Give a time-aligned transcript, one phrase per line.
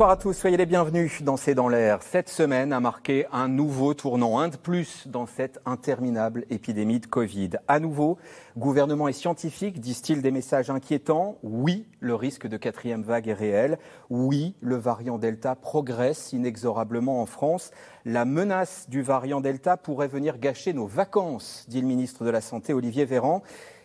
[0.00, 2.02] Bonsoir à tous, soyez les bienvenus dans C'est dans l'air.
[2.02, 7.06] Cette semaine a marqué un nouveau tournant, un de plus dans cette interminable épidémie de
[7.06, 7.50] Covid.
[7.68, 8.16] À nouveau,
[8.56, 13.78] gouvernement et scientifiques disent-ils des messages inquiétants Oui, le risque de quatrième vague est réel.
[14.08, 17.70] Oui, le variant Delta progresse inexorablement en France.
[18.06, 22.40] La menace du variant Delta pourrait venir gâcher nos vacances, dit le ministre de la
[22.40, 23.42] Santé Olivier Véran.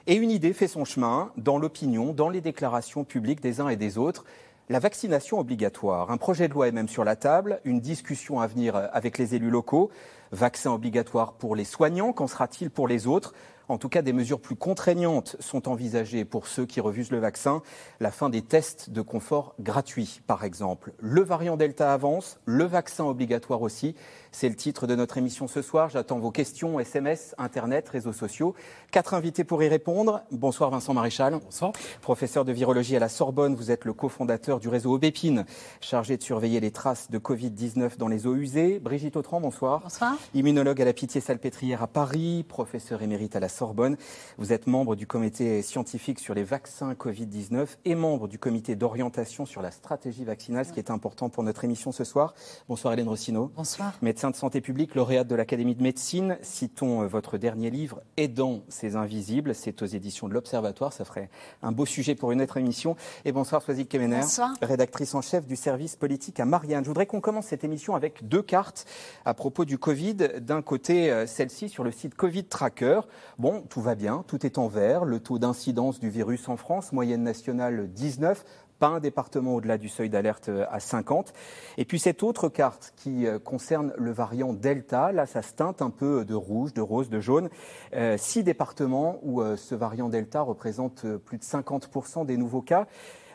[0.08, 3.76] Et une idée fait son chemin dans l'opinion, dans les déclarations publiques des uns et
[3.76, 4.24] des autres.
[4.68, 8.48] La vaccination obligatoire, un projet de loi est même sur la table, une discussion à
[8.48, 9.92] venir avec les élus locaux.
[10.32, 13.36] Vaccin obligatoire pour les soignants, qu'en sera-t-il pour les autres?
[13.68, 17.62] En tout cas, des mesures plus contraignantes sont envisagées pour ceux qui refusent le vaccin.
[18.00, 20.94] La fin des tests de confort gratuits, par exemple.
[21.00, 23.96] Le variant Delta avance, le vaccin obligatoire aussi.
[24.38, 25.88] C'est le titre de notre émission ce soir.
[25.88, 28.54] J'attends vos questions, SMS, Internet, réseaux sociaux.
[28.92, 30.24] Quatre invités pour y répondre.
[30.30, 31.40] Bonsoir Vincent Maréchal.
[31.42, 31.72] Bonsoir.
[32.02, 35.46] Professeur de virologie à la Sorbonne, vous êtes le cofondateur du réseau Aubépine,
[35.80, 38.80] chargé de surveiller les traces de Covid-19 dans les eaux usées.
[38.80, 39.80] Brigitte Autran, bonsoir.
[39.80, 40.18] Bonsoir.
[40.34, 43.96] Immunologue à la Pitié-Salpêtrière à Paris, professeur émérite à la Sorbonne.
[44.38, 49.46] Vous êtes membre du comité scientifique sur les vaccins Covid-19 et membre du comité d'orientation
[49.46, 52.34] sur la stratégie vaccinale, ce qui est important pour notre émission ce soir.
[52.68, 53.50] Bonsoir Hélène Rossino.
[53.56, 53.94] Bonsoir.
[54.02, 56.38] Médecin de santé publique, lauréate de l'Académie de médecine.
[56.42, 59.56] Citons euh, votre dernier livre, Aidant ces invisibles.
[59.56, 60.94] C'est aux éditions de l'Observatoire.
[60.94, 61.30] Ça ferait
[61.62, 62.96] un beau sujet pour une autre émission.
[63.26, 64.22] Et bonsoir, Soisy Kemener.
[64.22, 64.54] Bonsoir.
[64.62, 66.84] Rédactrice en chef du service politique à Marianne.
[66.84, 68.86] Je voudrais qu'on commence cette émission avec deux cartes
[69.26, 70.16] à propos du Covid.
[70.42, 73.02] D'un côté, euh, celle-ci sur le site Covid Tracker.
[73.38, 75.06] Bon, tout va bien, tout est en vert.
[75.06, 78.44] Le taux d'incidence du virus en France, moyenne nationale 19
[78.80, 81.34] pas un département au-delà du seuil d'alerte euh, à 50.
[81.78, 85.82] Et puis cette autre carte qui euh, concerne le variant Delta, là ça se teinte
[85.82, 87.50] un peu de rouge, de rose, de jaune.
[87.94, 92.88] Euh, six départements où ce variant Delta représente plus de 50% des nouveaux cas.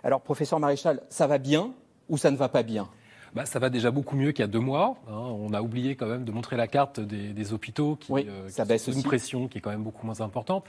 [0.03, 1.73] Alors professeur Maréchal, ça va bien
[2.09, 2.89] ou ça ne va pas bien?
[3.35, 4.97] Bah, ça va déjà beaucoup mieux qu'il y a deux mois.
[5.09, 5.13] Hein.
[5.13, 8.49] On a oublié quand même de montrer la carte des, des hôpitaux qui, oui, euh,
[8.49, 10.65] ça baisse une pression qui est quand même beaucoup moins importante.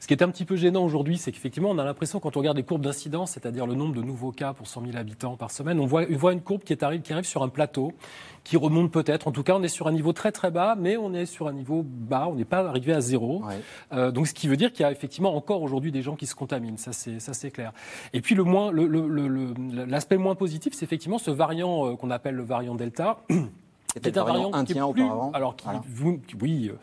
[0.00, 2.40] Ce qui est un petit peu gênant aujourd'hui, c'est qu'effectivement, on a l'impression quand on
[2.40, 5.50] regarde les courbes d'incidence, c'est-à-dire le nombre de nouveaux cas pour 100 000 habitants par
[5.50, 7.92] semaine, on voit, on voit une courbe qui, est arrive, qui arrive sur un plateau
[8.44, 9.26] qui remonte peut-être.
[9.26, 11.48] En tout cas, on est sur un niveau très très bas, mais on est sur
[11.48, 12.28] un niveau bas.
[12.28, 13.42] On n'est pas arrivé à zéro.
[13.42, 13.54] Ouais.
[13.92, 16.26] Euh, donc, ce qui veut dire qu'il y a effectivement encore aujourd'hui des gens qui
[16.26, 16.76] se contaminent.
[16.76, 17.72] Ça, c'est clair.
[18.12, 21.96] Et puis, le moins, l'aspect le, le, le, moins positif, c'est effectivement ce variant euh,
[22.04, 23.16] qu'on appelle le variant Delta.
[23.94, 25.30] C'était un variant indien plus, auparavant.
[25.32, 25.80] Alors, qui, voilà.
[26.42, 26.76] oui, euh,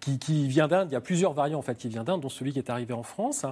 [0.00, 0.88] qui, qui, vient d'Inde.
[0.90, 2.92] Il y a plusieurs variants en fait qui viennent d'Inde, dont celui qui est arrivé
[2.92, 3.46] en France,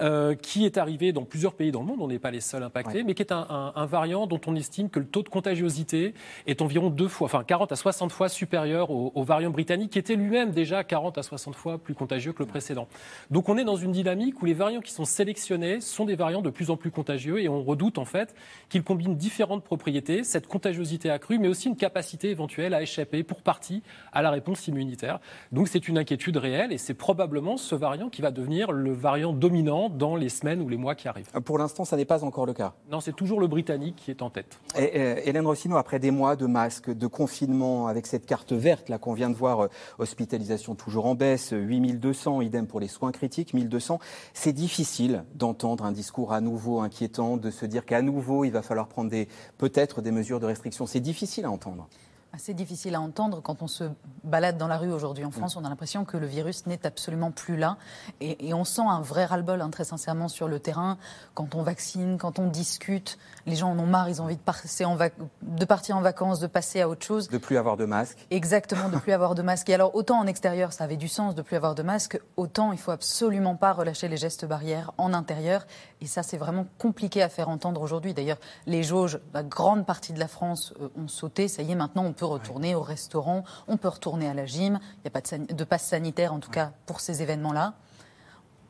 [0.00, 1.98] euh, qui est arrivé dans plusieurs pays dans le monde.
[2.00, 3.04] On n'est pas les seuls impactés, Ouais.
[3.04, 6.12] mais qui est un, un, un, variant dont on estime que le taux de contagiosité
[6.46, 9.98] est environ deux fois, enfin 40 à 60 fois supérieur au, au variant britannique, qui
[9.98, 12.86] était lui-même déjà 40 à 60 fois plus contagieux que le précédent.
[13.30, 16.42] Donc on est dans une dynamique où les variants qui sont sélectionnés sont des variants
[16.42, 18.34] de plus en plus contagieux et on redoute en fait
[18.68, 23.42] qu'ils combinent différentes propriétés, cette contagiosité accrue, mais aussi une capacité éventuelle à échapper pour
[23.42, 23.82] partie
[24.12, 25.20] à la réponse immunitaire.
[25.52, 29.32] Donc c'est une inquiétude réelle et c'est probablement ce variant qui va devenir le variant
[29.32, 31.30] dominant dans les semaines ou les mois qui arrivent.
[31.44, 32.74] Pour l'instant, ça n'est pas encore le cas.
[32.90, 34.58] Non, c'est toujours le britannique qui est en tête.
[34.76, 38.88] Et, et, Hélène Rossino, après des mois de masques, de confinement, avec cette carte verte
[38.88, 39.68] là qu'on vient de voir, euh,
[39.98, 43.98] hospitalisation toujours en baisse, 8200, idem pour les soins critiques, 1200,
[44.34, 48.62] c'est difficile d'entendre un discours à nouveau inquiétant, de se dire qu'à nouveau il va
[48.62, 49.10] falloir prendre
[49.58, 50.86] peut-être des mesures de restriction.
[50.86, 51.88] C'est difficile à entendre.
[52.38, 53.84] C'est difficile à entendre quand on se
[54.24, 55.56] balade dans la rue aujourd'hui en France.
[55.56, 57.76] On a l'impression que le virus n'est absolument plus là.
[58.20, 60.98] Et, et, on sent un vrai ras-le-bol, hein, très sincèrement, sur le terrain.
[61.34, 64.40] Quand on vaccine, quand on discute, les gens en ont marre, ils ont envie de,
[64.40, 67.28] passer en de partir en vacances, de passer à autre chose.
[67.28, 68.26] De plus avoir de masque.
[68.30, 69.68] Exactement, de plus avoir de masque.
[69.68, 72.72] Et alors, autant en extérieur, ça avait du sens de plus avoir de masque, autant
[72.72, 75.66] il faut absolument pas relâcher les gestes barrières en intérieur.
[76.00, 78.14] Et ça, c'est vraiment compliqué à faire entendre aujourd'hui.
[78.14, 81.48] D'ailleurs, les jauges, la grande partie de la France euh, ont sauté.
[81.48, 84.78] Ça y est, maintenant, on peut retourner au restaurant, on peut retourner à la gym.
[84.96, 87.74] Il n'y a pas de, de passe sanitaire, en tout cas, pour ces événements-là.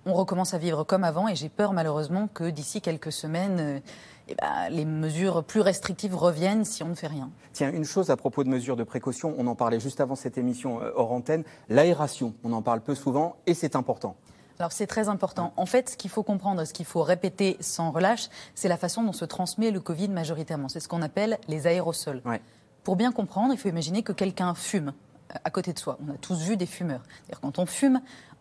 [0.07, 3.81] On recommence à vivre comme avant et j'ai peur, malheureusement, que d'ici quelques semaines, euh,
[4.29, 7.31] eh ben, les mesures plus restrictives reviennent si on ne fait rien.
[7.53, 10.39] Tiens, une chose à propos de mesures de précaution, on en parlait juste avant cette
[10.39, 12.35] émission euh, hors antenne, l'aération.
[12.45, 14.17] On en parle peu souvent et c'est important.
[14.59, 15.53] Alors c'est très important.
[15.57, 19.03] En fait, ce qu'il faut comprendre, ce qu'il faut répéter sans relâche, c'est la façon
[19.05, 20.69] dont se transmet le Covid majoritairement.
[20.69, 22.23] C'est ce qu'on appelle les aérosols.
[22.25, 22.41] Ouais.
[22.89, 24.95] Pour bien comprendre, il faut imaginer que quelqu'un fume
[25.45, 25.99] à côté de soi.
[26.03, 27.03] On a tous vu des fumeurs.
[27.07, 28.01] C'est-à-dire quand on fume,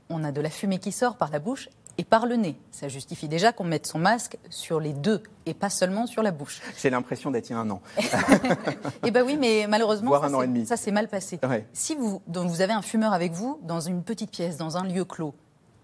[0.09, 1.67] on a de la fumée qui sort par la bouche
[1.97, 2.57] et par le nez.
[2.71, 6.31] Ça justifie déjà qu'on mette son masque sur les deux et pas seulement sur la
[6.31, 6.61] bouche.
[6.81, 7.81] J'ai l'impression d'être il y a un an.
[9.03, 10.17] Eh ben oui, mais malheureusement,
[10.63, 11.41] ça, s'est mal passé.
[11.43, 11.67] Ouais.
[11.73, 14.85] Si vous, donc vous avez un fumeur avec vous dans une petite pièce, dans un
[14.85, 15.35] lieu clos,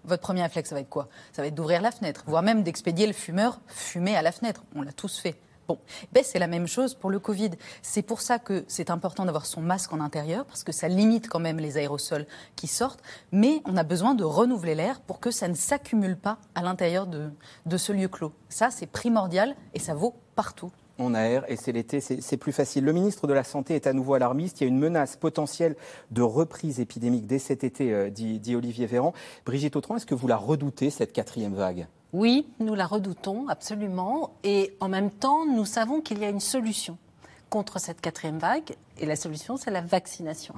[0.04, 1.10] votre premier réflexe, ça va être quoi?
[1.32, 4.64] Ça va être d'ouvrir la fenêtre, voire même d'expédier le fumeur fumer à la fenêtre.
[4.74, 5.38] On l'a tous fait.
[5.66, 5.78] Bon,
[6.12, 7.50] ben c'est la même chose pour le Covid.
[7.80, 11.28] C'est pour ça que c'est important d'avoir son masque en intérieur, parce que ça limite
[11.28, 12.26] quand même les aérosols
[12.56, 13.02] qui sortent,
[13.32, 17.06] mais on a besoin de renouveler l'air pour que ça ne s'accumule pas à l'intérieur
[17.06, 18.32] de, ce lieu clos.
[18.48, 22.84] Ça, c'est primordial et ça vaut partout on aère et c'est l'été, c'est plus facile.
[22.84, 24.60] Le ministre de la Santé est à nouveau alarmiste.
[24.60, 25.74] Il y a une menace potentielle
[26.12, 29.12] de reprise épidémique dès cet été, euh, dit, dit, Olivier Véran.
[29.44, 31.88] Brigitte Autran, est-ce que vous la redoutez, cette quatrième vague?
[32.14, 34.30] Oui, nous la redoutons absolument.
[34.44, 36.96] Et en même temps, nous savons qu'il y a une solution
[37.50, 38.76] contre cette quatrième vague.
[38.98, 40.54] Et la solution, c'est la vaccination.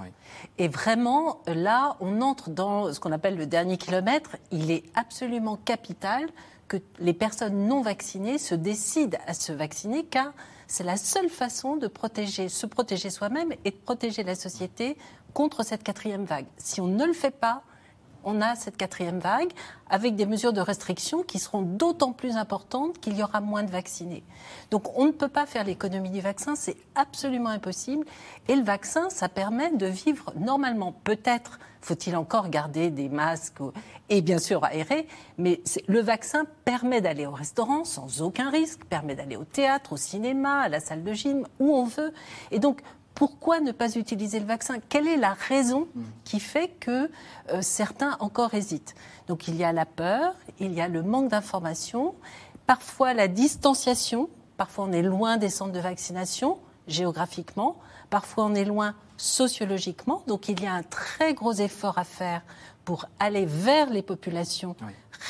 [0.59, 4.37] Et vraiment, là, on entre dans ce qu'on appelle le dernier kilomètre.
[4.51, 6.29] Il est absolument capital
[6.69, 10.35] que les personnes non vaccinées se décident à se vacciner, car
[10.67, 14.99] c'est la seule façon de protéger, se protéger soi-même et de protéger la société
[15.33, 16.47] contre cette quatrième vague.
[16.59, 17.63] Si on ne le fait pas,
[18.27, 19.53] on a cette quatrième vague
[19.89, 23.71] avec des mesures de restriction qui seront d'autant plus importantes qu'il y aura moins de
[23.71, 24.25] vaccinés.
[24.71, 28.05] Donc on ne peut pas faire l'économie du vaccin, c'est absolument impossible.
[28.49, 30.93] Et le vaccin, ça permet de vivre normalement.
[31.05, 33.61] Peut-être faut-il encore garder des masques
[34.09, 35.07] et bien sûr aérer,
[35.39, 39.97] mais le vaccin permet d'aller au restaurant sans aucun risque, permet d'aller au théâtre, au
[39.97, 42.13] cinéma, à la salle de gym, où on veut.
[42.51, 42.83] Et donc
[43.17, 44.77] pourquoi ne pas utiliser le vaccin?
[44.89, 45.89] Quelle est la raison
[46.25, 47.11] qui fait que
[47.51, 48.95] euh, certains encore hésitent?
[49.27, 52.15] Donc il y a la peur, il y a le manque d'information,
[52.67, 54.29] parfois la distanciation,
[54.59, 56.59] parfois on est loin des centres de vaccination
[56.89, 57.79] géographiquement,
[58.11, 62.43] parfois on est loin sociologiquement, donc il y a un très gros effort à faire
[62.85, 64.77] pour aller vers les populations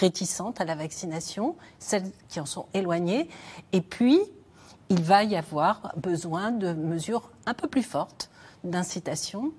[0.01, 3.29] réticentes à la vaccination, celles qui en sont éloignées,
[3.73, 4.21] et puis
[4.89, 8.31] il va y avoir besoin de mesures un peu plus fortes
[8.65, 9.53] d'incitation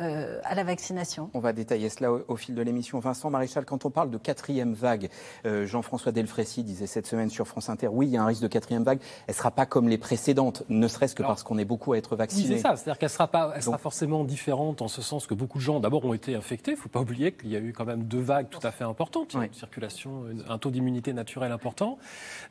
[0.00, 1.30] euh, à la vaccination.
[1.34, 2.98] On va détailler cela au, fil de l'émission.
[2.98, 5.08] Vincent Maréchal, quand on parle de quatrième vague,
[5.46, 8.42] euh, Jean-François Delfrécy disait cette semaine sur France Inter, oui, il y a un risque
[8.42, 9.00] de quatrième vague.
[9.26, 11.98] Elle ne sera pas comme les précédentes, ne serait-ce que parce qu'on est beaucoup à
[11.98, 12.56] être vaccinés.
[12.56, 15.58] c'est ça, c'est-à-dire qu'elle sera, pas, elle sera forcément différente en ce sens que beaucoup
[15.58, 16.72] de gens, d'abord, ont été infectés.
[16.72, 18.70] Il ne faut pas oublier qu'il y a eu quand même deux vagues tout à
[18.70, 19.34] fait importantes.
[19.34, 21.98] une circulation, un taux d'immunité naturelle important.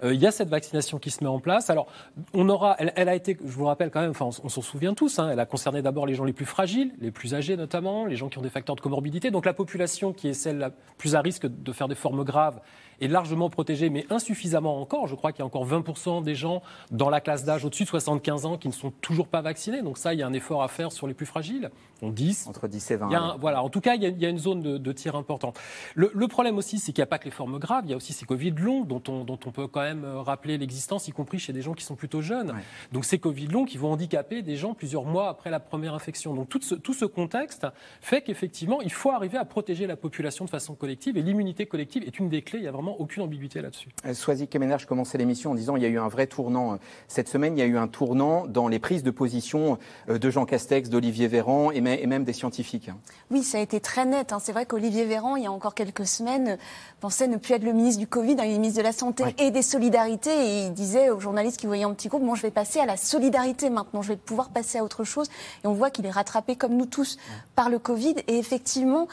[0.04, 1.70] Euh, il y a cette vaccination qui se met en place.
[1.70, 1.88] Alors,
[2.34, 5.20] on aura, elle, a été, je vous rappelle quand même, enfin, on, s'en souvient tous,
[5.20, 8.30] hein, elle a concerné d'abord les gens les plus fragiles, les plus notamment, les gens
[8.30, 9.32] qui ont des facteurs de comorbidité.
[9.32, 12.60] Donc la population qui est celle la plus à risque de faire des formes graves
[13.04, 15.08] est largement protégée, mais insuffisamment encore.
[15.08, 16.62] Je crois qu'il y a encore 20% des gens
[16.92, 19.82] dans la classe d'âge au-dessus de 75 ans qui ne sont toujours pas vaccinés.
[19.82, 21.72] Donc ça, il y a un effort à faire sur les plus fragiles.
[22.02, 22.48] On 10.
[22.48, 23.38] Entre 10 et 20.
[23.40, 25.60] voilà, en tout cas, il y a, une zone de, tir importante.
[25.96, 27.98] Le, problème aussi, c'est qu'il n'y a pas que les formes graves, il y a
[27.98, 31.12] aussi ces Covid longs dont on, dont on peut quand même euh, rappeler l'existence, y
[31.12, 32.54] compris chez des gens qui sont plutôt jeunes.
[32.92, 36.34] Donc ces Covid longs qui vont handicaper des gens plusieurs mois après la première infection.
[36.34, 37.68] Donc tout ce, tout ce contexte
[38.02, 42.04] fait qu'effectivement, il faut arriver à protéger la population de façon collective et l'immunité collective
[42.04, 42.60] est une des clés.
[42.60, 43.90] Il y a vraiment aucune ambiguïté là-dessus.
[44.06, 46.74] Euh, Soisy Kemener, je commençais l'émission en disant qu'il y a eu un vrai tournant.
[46.74, 46.76] Euh,
[47.08, 49.78] cette semaine, il y a eu un tournant dans les prises de position
[50.10, 52.90] euh, de Jean Castex, d'Olivier Véran et même des scientifiques.
[52.90, 52.98] Hein.
[53.32, 54.34] Oui, ça a été très net.
[54.34, 54.40] Hein.
[54.40, 56.58] C'est vrai qu'Olivier Véran, il y a encore quelques semaines,
[57.00, 59.24] pensait ne plus être le ministre du Covid, hein, il est ministre de la Santé
[59.38, 60.32] et des Solidarités.
[60.32, 62.86] Et il disait aux journalistes qui voyaient en petit groupe, bon, je vais passer à
[62.86, 65.28] la solidarité maintenant, je vais pouvoir passer à autre chose.
[65.64, 67.18] Et on voit qu'il est rattrapé, comme nous tous,
[67.56, 68.16] par le Covid.
[68.28, 69.08] Et effectivement,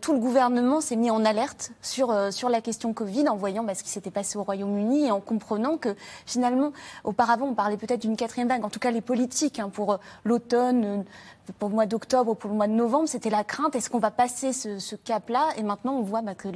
[0.00, 3.74] tout le gouvernement s'est mis en alerte sur, sur la question Covid en voyant bah,
[3.74, 5.94] ce qui s'était passé au Royaume-Uni et en comprenant que
[6.26, 6.72] finalement,
[7.04, 8.64] auparavant, on parlait peut-être d'une quatrième vague.
[8.64, 11.04] En tout cas, les politiques hein, pour euh, l'automne,
[11.58, 13.74] pour le mois d'octobre ou pour le mois de novembre, c'était la crainte.
[13.74, 16.48] Est-ce qu'on va passer ce, cap-là Et maintenant, on voit bah, que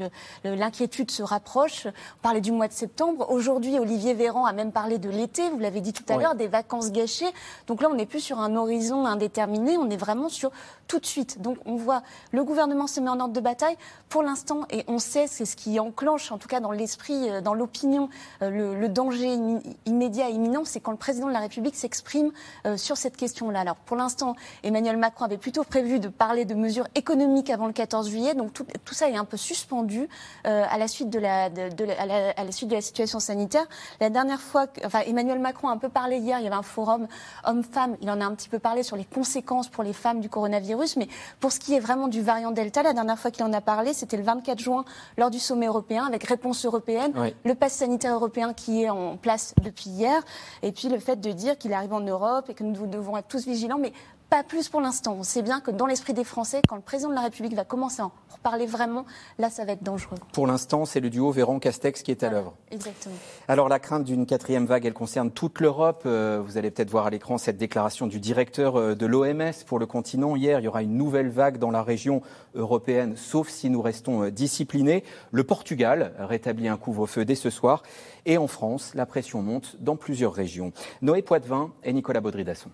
[0.44, 1.86] l'inquiétude se rapproche.
[1.86, 3.30] On parlait du mois de septembre.
[3.30, 5.48] Aujourd'hui, Olivier Véran a même parlé de l'été.
[5.50, 7.30] Vous l'avez dit tout à l'heure, des vacances gâchées.
[7.66, 9.76] Donc là, on n'est plus sur un horizon indéterminé.
[9.76, 10.50] On est vraiment sur
[10.86, 11.40] tout de suite.
[11.42, 12.02] Donc on voit
[12.32, 13.76] le gouvernement se met en ordre de bataille
[14.08, 17.40] pour l'instant, et on sait, c'est ce qui enclenche, en tout cas dans l'esprit, euh,
[17.40, 18.08] dans l'opinion,
[18.42, 19.36] euh, le, danger
[19.84, 22.30] immédiat et imminent, c'est quand le président de la République s'exprime
[22.66, 23.60] euh, sur cette question-là.
[23.60, 27.72] Alors pour l'instant, Emmanuel Macron avait plutôt prévu de parler de mesures économiques avant le
[27.72, 30.08] 14 juillet, donc tout, ça est un peu suspendu
[30.44, 33.66] à la suite de la, à, la, suite de la situation sanitaire.
[34.00, 36.62] La dernière fois, enfin Emmanuel Macron a un peu parlé hier, il y avait un
[36.62, 37.08] forum
[37.44, 40.28] hommes-femmes, il en a un petit peu parlé sur les conséquences pour les femmes du
[40.28, 41.08] coronavirus, mais
[41.40, 43.92] pour ce qui est vraiment du variant Delta, la dernière fois qu'il en a parlé,
[43.92, 44.84] c'était le 24 juin
[45.16, 47.12] lors du sommet européen avec réponse européenne,
[47.44, 50.22] le pass sanitaire européen qui est en place depuis hier,
[50.62, 53.28] et puis le fait de dire qu'il arrive en Europe et que nous devons être
[53.28, 53.92] tous vigilants, mais
[54.28, 55.16] pas plus pour l'instant.
[55.18, 57.64] On sait bien que dans l'esprit des Français, quand le président de la République va
[57.64, 59.04] commencer à en reparler vraiment,
[59.38, 60.16] là, ça va être dangereux.
[60.32, 62.54] Pour l'instant, c'est le duo Véran-Castex qui est à l'œuvre.
[62.70, 63.14] Exactement.
[63.48, 66.02] Alors, la crainte d'une quatrième vague, elle concerne toute l'Europe.
[66.06, 69.78] Euh, vous allez peut-être voir à l'écran cette déclaration du directeur euh, de l'OMS pour
[69.78, 70.34] le continent.
[70.34, 72.22] Hier, il y aura une nouvelle vague dans la région
[72.54, 75.04] européenne, sauf si nous restons euh, disciplinés.
[75.30, 77.82] Le Portugal rétablit un couvre-feu dès ce soir.
[78.24, 80.72] Et en France, la pression monte dans plusieurs régions.
[81.00, 82.70] Noé Poitvin et Nicolas Baudry-Dasson.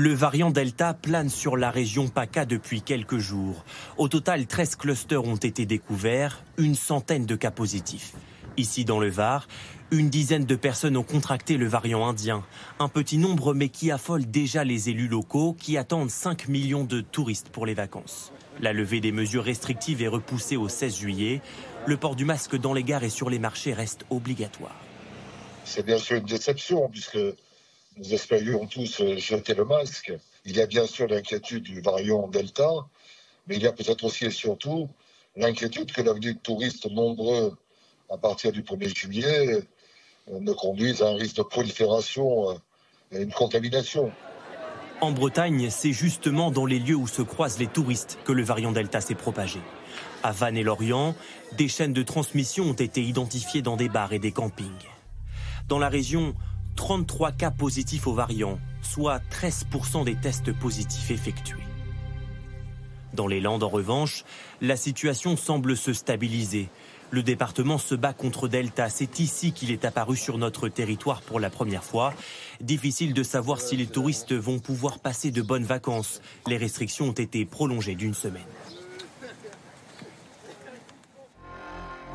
[0.00, 3.64] Le variant Delta plane sur la région PACA depuis quelques jours.
[3.96, 8.12] Au total, 13 clusters ont été découverts, une centaine de cas positifs.
[8.56, 9.48] Ici dans le Var,
[9.90, 12.44] une dizaine de personnes ont contracté le variant indien.
[12.78, 17.00] Un petit nombre mais qui affole déjà les élus locaux qui attendent 5 millions de
[17.00, 18.32] touristes pour les vacances.
[18.60, 21.42] La levée des mesures restrictives est repoussée au 16 juillet.
[21.86, 24.76] Le port du masque dans les gares et sur les marchés reste obligatoire.
[25.64, 27.18] C'est bien sûr une déception puisque
[27.98, 30.12] nous espérions tous jeter le masque.
[30.44, 32.70] Il y a bien sûr l'inquiétude du variant Delta,
[33.46, 34.88] mais il y a peut-être aussi et surtout
[35.36, 37.56] l'inquiétude que l'avenue de touristes nombreux
[38.10, 39.66] à partir du 1er juillet
[40.30, 42.54] euh, ne conduise à un risque de prolifération euh,
[43.12, 44.12] et une contamination.
[45.00, 48.72] En Bretagne, c'est justement dans les lieux où se croisent les touristes que le variant
[48.72, 49.60] Delta s'est propagé.
[50.22, 51.14] À Vannes et Lorient,
[51.56, 54.88] des chaînes de transmission ont été identifiées dans des bars et des campings.
[55.68, 56.34] Dans la région,
[56.78, 61.64] 33 cas positifs au variant, soit 13% des tests positifs effectués.
[63.14, 64.24] Dans les Landes, en revanche,
[64.60, 66.68] la situation semble se stabiliser.
[67.10, 68.88] Le département se bat contre Delta.
[68.90, 72.14] C'est ici qu'il est apparu sur notre territoire pour la première fois.
[72.60, 76.22] Difficile de savoir si les touristes vont pouvoir passer de bonnes vacances.
[76.46, 78.46] Les restrictions ont été prolongées d'une semaine.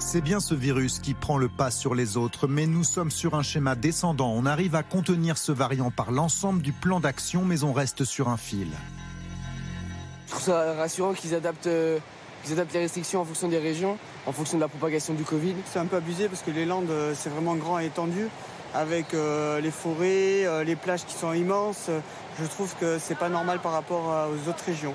[0.05, 3.33] C'est bien ce virus qui prend le pas sur les autres, mais nous sommes sur
[3.33, 4.31] un schéma descendant.
[4.35, 8.29] On arrive à contenir ce variant par l'ensemble du plan d'action, mais on reste sur
[8.29, 8.67] un fil.
[10.27, 11.97] Je trouve ça rassurant qu'ils adaptent, euh,
[12.51, 15.55] adaptent les restrictions en fonction des régions, en fonction de la propagation du Covid.
[15.65, 18.27] C'est un peu abusé parce que les Landes, euh, c'est vraiment grand et étendu,
[18.75, 21.89] avec euh, les forêts, les plages qui sont immenses.
[22.39, 24.93] Je trouve que c'est pas normal par rapport aux autres régions.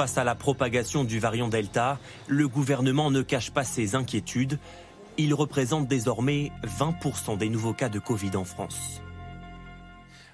[0.00, 4.58] Face à la propagation du variant Delta, le gouvernement ne cache pas ses inquiétudes.
[5.18, 9.02] Il représente désormais 20% des nouveaux cas de Covid en France.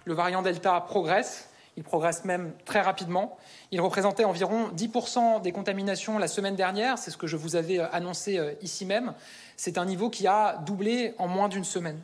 [0.05, 3.37] Le variant Delta progresse, il progresse même très rapidement.
[3.73, 7.81] Il représentait environ 10% des contaminations la semaine dernière, c'est ce que je vous avais
[7.81, 9.15] euh, annoncé euh, ici même.
[9.57, 11.99] C'est un niveau qui a doublé en moins d'une semaine.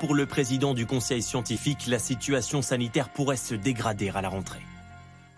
[0.00, 4.62] Pour le président du Conseil scientifique, la situation sanitaire pourrait se dégrader à la rentrée.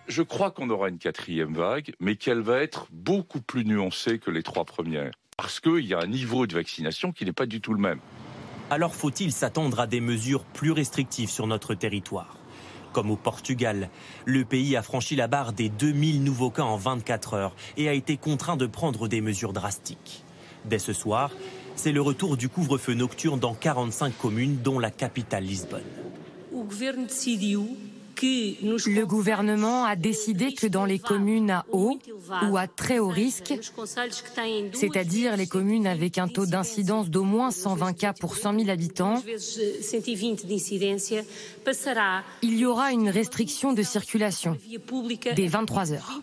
[0.09, 4.31] Je crois qu'on aura une quatrième vague, mais qu'elle va être beaucoup plus nuancée que
[4.31, 5.13] les trois premières.
[5.37, 8.01] Parce qu'il y a un niveau de vaccination qui n'est pas du tout le même.
[8.71, 12.39] Alors faut-il s'attendre à des mesures plus restrictives sur notre territoire?
[12.95, 13.91] Comme au Portugal,
[14.25, 17.93] le pays a franchi la barre des 2000 nouveaux cas en 24 heures et a
[17.93, 20.25] été contraint de prendre des mesures drastiques.
[20.65, 21.31] Dès ce soir,
[21.77, 25.83] c'est le retour du couvre-feu nocturne dans 45 communes, dont la capitale Lisbonne.
[26.51, 26.65] Le
[29.05, 31.99] gouvernement a décidé que dans les communes à haut
[32.51, 33.55] ou à très haut risque,
[34.73, 39.23] c'est-à-dire les communes avec un taux d'incidence d'au moins 120 cas pour 100 000 habitants,
[42.43, 44.57] il y aura une restriction de circulation
[45.35, 46.21] dès 23 heures.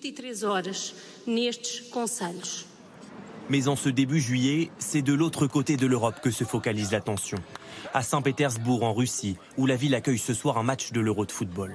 [3.50, 7.38] Mais en ce début juillet, c'est de l'autre côté de l'Europe que se focalise l'attention
[7.96, 11.32] à Saint-Pétersbourg en Russie, où la ville accueille ce soir un match de l'Euro de
[11.32, 11.74] football.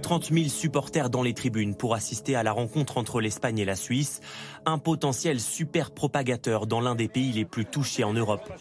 [0.00, 3.74] 30 000 supporters dans les tribunes pour assister à la rencontre entre l'Espagne et la
[3.74, 4.20] Suisse,
[4.66, 8.52] un potentiel super propagateur dans l'un des pays les plus touchés en Europe.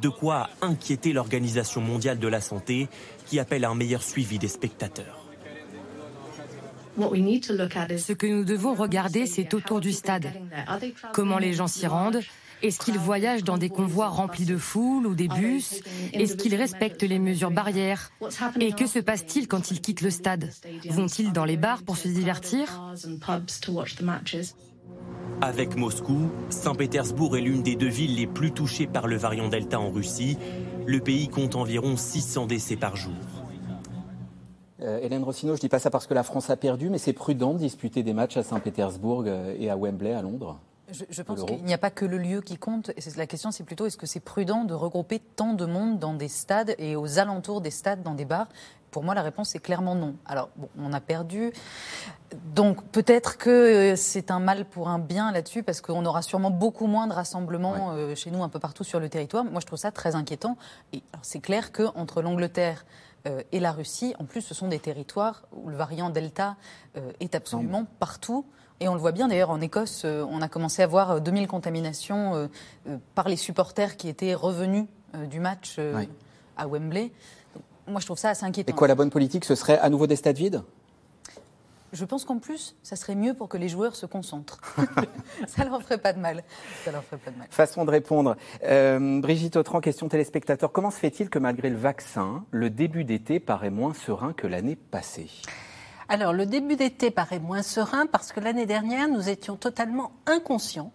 [0.00, 2.88] De quoi inquiéter l'Organisation mondiale de la santé
[3.26, 5.24] qui appelle à un meilleur suivi des spectateurs.
[6.98, 10.32] Ce que nous devons regarder, c'est autour du stade.
[11.12, 12.20] Comment les gens s'y rendent
[12.62, 15.80] est-ce qu'ils voyagent dans des convois remplis de foules ou des bus?
[16.12, 18.10] Est-ce qu'ils respectent les mesures barrières?
[18.60, 20.50] Et que se passe-t-il quand ils quittent le stade?
[20.90, 22.94] Vont-ils dans les bars pour se divertir?
[25.40, 29.78] Avec Moscou, Saint-Pétersbourg est l'une des deux villes les plus touchées par le variant Delta
[29.78, 30.36] en Russie.
[30.86, 33.12] Le pays compte environ 600 décès par jour.
[34.80, 36.98] Euh, Hélène Rossino, je ne dis pas ça parce que la France a perdu, mais
[36.98, 40.58] c'est prudent de disputer des matchs à Saint-Pétersbourg euh, et à Wembley à Londres
[40.90, 42.90] je, pense qu'il n'y a pas que le lieu qui compte.
[42.90, 46.14] Et la question, c'est plutôt est-ce que c'est prudent de regrouper tant de monde dans
[46.14, 48.48] des stades et aux alentours des stades, dans des bars?
[48.90, 50.16] Pour moi, la réponse est clairement non.
[50.24, 51.52] Alors, bon, on a perdu.
[52.54, 53.50] Donc, peut-être que
[53.92, 57.12] euh, c'est un mal pour un bien là-dessus, parce qu'on aura sûrement beaucoup moins de
[57.12, 59.44] rassemblements euh, chez nous, un peu partout sur le territoire.
[59.44, 60.56] Moi, je trouve ça très inquiétant.
[60.94, 62.84] Et c'est clair qu'entre l'Angleterre,
[63.52, 64.14] et la Russie.
[64.18, 66.56] En plus, ce sont des territoires où le variant Delta
[67.20, 68.46] est absolument partout.
[68.80, 72.48] Et on le voit bien d'ailleurs en Écosse, on a commencé à voir 2000 contaminations
[73.14, 74.84] par les supporters qui étaient revenus
[75.28, 75.80] du match
[76.56, 77.10] à Wembley.
[77.86, 78.72] moi, je trouve ça assez inquiétant.
[78.72, 80.62] Et quoi, la bonne politique, ce serait à nouveau des stades vides?
[81.92, 84.60] Je pense qu'en plus, ça serait mieux pour que les joueurs se concentrent.
[85.46, 86.44] ça leur ferait pas de mal.
[86.84, 87.48] Ça leur ferait pas de mal.
[87.50, 88.36] Façon de répondre.
[88.64, 90.70] Euh, Brigitte Autran, question téléspectateur.
[90.70, 94.76] Comment se fait-il que malgré le vaccin, le début d'été paraît moins serein que l'année
[94.76, 95.30] passée?
[96.10, 100.90] Alors, le début d'été paraît moins serein parce que l'année dernière, nous étions totalement inconscients.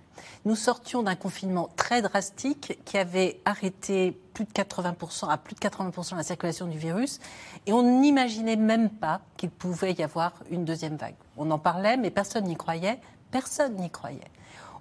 [0.46, 5.60] Nous sortions d'un confinement très drastique qui avait arrêté plus de 80%, à plus de
[5.60, 7.20] 80% la circulation du virus
[7.68, 11.16] et on n'imaginait même pas qu'il pouvait y avoir une deuxième vague.
[11.38, 13.00] On en parlait, mais personne n'y croyait.
[13.30, 14.32] Personne n'y croyait.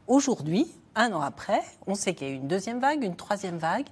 [0.06, 3.58] Aujourd'hui, un an après, on sait qu'il y a eu une deuxième vague, une troisième
[3.58, 3.86] vague,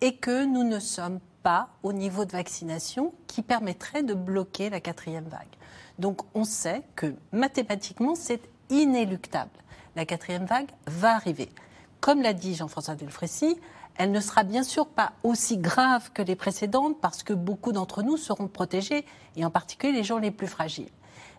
[0.00, 4.80] et que nous ne sommes pas au niveau de vaccination qui permettrait de bloquer la
[4.80, 5.48] quatrième vague.
[6.02, 8.40] Donc on sait que mathématiquement, c'est
[8.70, 9.52] inéluctable.
[9.94, 11.48] La quatrième vague va arriver.
[12.00, 13.56] Comme l'a dit Jean-François Delfrécy,
[13.96, 18.02] elle ne sera bien sûr pas aussi grave que les précédentes parce que beaucoup d'entre
[18.02, 19.06] nous seront protégés,
[19.36, 20.90] et en particulier les gens les plus fragiles.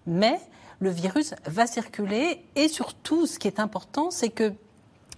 [0.07, 0.39] Mais
[0.79, 4.53] le virus va circuler et surtout, ce qui est important, c'est que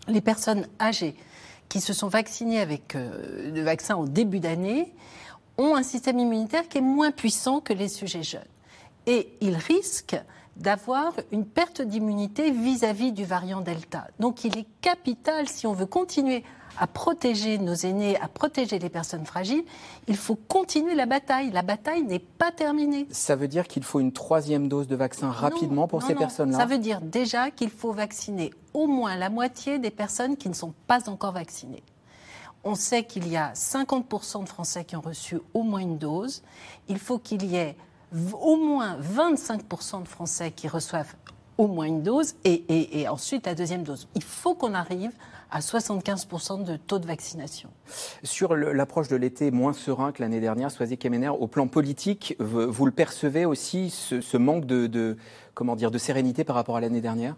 [0.07, 1.15] les personnes âgées
[1.69, 4.91] qui se sont vaccinées avec euh, le vaccin au début d'année
[5.59, 8.41] ont un système immunitaire qui est moins puissant que les sujets jeunes
[9.07, 10.17] et il risque
[10.55, 14.07] d'avoir une perte d'immunité vis-à-vis du variant Delta.
[14.19, 16.43] Donc il est capital, si on veut continuer
[16.77, 19.63] à protéger nos aînés, à protéger les personnes fragiles,
[20.07, 21.51] il faut continuer la bataille.
[21.51, 23.07] La bataille n'est pas terminée.
[23.11, 26.65] Ça veut dire qu'il faut une troisième dose de vaccin rapidement pour ces personnes-là Ça
[26.65, 30.73] veut dire déjà qu'il faut vacciner au moins la moitié des personnes qui ne sont
[30.87, 31.83] pas encore vaccinées.
[32.63, 36.41] On sait qu'il y a 50% de Français qui ont reçu au moins une dose.
[36.89, 37.77] Il faut qu'il y ait
[38.13, 41.15] au moins 25% de Français qui reçoivent
[41.57, 44.07] au moins une dose et, ensuite la deuxième dose.
[44.15, 45.11] Il faut qu'on arrive
[45.51, 47.69] à 75% de taux de vaccination.
[48.23, 52.85] Sur l'approche de l'été moins serein que l'année dernière, Soisy Kemener, au plan politique, vous
[52.85, 55.17] le percevez aussi, ce, manque de,
[55.53, 57.35] comment dire, de sérénité par rapport à l'année dernière?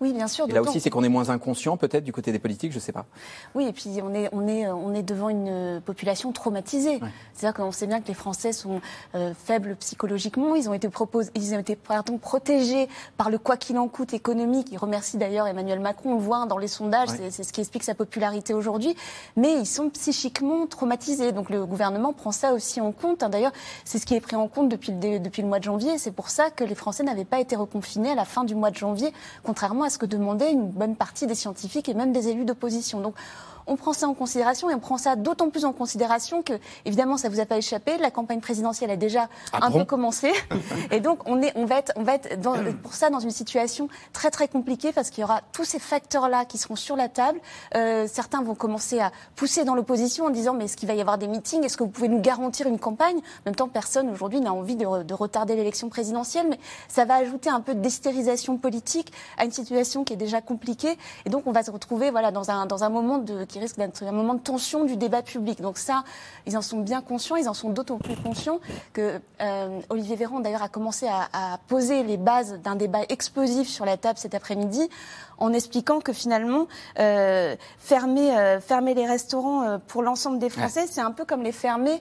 [0.00, 0.48] Oui, bien sûr.
[0.48, 2.82] Et là aussi, c'est qu'on est moins inconscient, peut-être, du côté des politiques, je ne
[2.82, 3.06] sais pas.
[3.54, 7.00] Oui, et puis on est, on est, on est devant une population traumatisée.
[7.34, 8.80] C'est-à-dire qu'on sait bien que les Français sont
[9.14, 10.54] euh, faibles psychologiquement.
[10.54, 10.88] Ils ont été,
[11.34, 14.68] ils ont été pardon, protégés par le quoi qu'il en coûte économique.
[14.72, 16.12] Ils remercient d'ailleurs Emmanuel Macron.
[16.12, 18.96] On le voit hein, dans les sondages, c'est ce qui explique sa popularité aujourd'hui.
[19.36, 21.32] Mais ils sont psychiquement traumatisés.
[21.32, 23.22] Donc le gouvernement prend ça aussi en compte.
[23.22, 23.28] Hein.
[23.28, 23.52] D'ailleurs,
[23.84, 25.98] c'est ce qui est pris en compte depuis le, depuis le mois de janvier.
[25.98, 28.70] C'est pour ça que les Français n'avaient pas été reconfinés à la fin du mois
[28.70, 32.28] de janvier, contrairement à ce que demandait une bonne partie des scientifiques et même des
[32.28, 33.00] élus d'opposition.
[33.66, 37.16] On prend ça en considération et on prend ça d'autant plus en considération que, évidemment,
[37.16, 40.32] ça vous a pas échappé, la campagne présidentielle a déjà ah un peu commencé.
[40.90, 43.30] et donc, on, est, on va être, on va être dans, pour ça dans une
[43.30, 47.08] situation très, très compliquée parce qu'il y aura tous ces facteurs-là qui seront sur la
[47.08, 47.40] table.
[47.74, 51.00] Euh, certains vont commencer à pousser dans l'opposition en disant, mais est-ce qu'il va y
[51.00, 51.64] avoir des meetings?
[51.64, 53.16] Est-ce que vous pouvez nous garantir une campagne?
[53.16, 57.14] En même temps, personne aujourd'hui n'a envie de, de retarder l'élection présidentielle, mais ça va
[57.16, 60.98] ajouter un peu d'hystérisation politique à une situation qui est déjà compliquée.
[61.24, 63.76] Et donc, on va se retrouver voilà, dans, un, dans un moment de qui risque
[63.76, 65.60] d'être un moment de tension du débat public.
[65.60, 66.02] Donc ça,
[66.44, 68.58] ils en sont bien conscients, ils en sont d'autant plus conscients
[68.92, 73.84] que euh, Olivier Véran d'ailleurs a commencé à, poser les bases d'un débat explosif sur
[73.84, 74.88] la table cet après-midi
[75.38, 76.66] en expliquant que finalement
[76.98, 81.52] euh, fermer, euh, fermer les restaurants pour l'ensemble des Français, c'est un peu comme les
[81.52, 82.00] fermer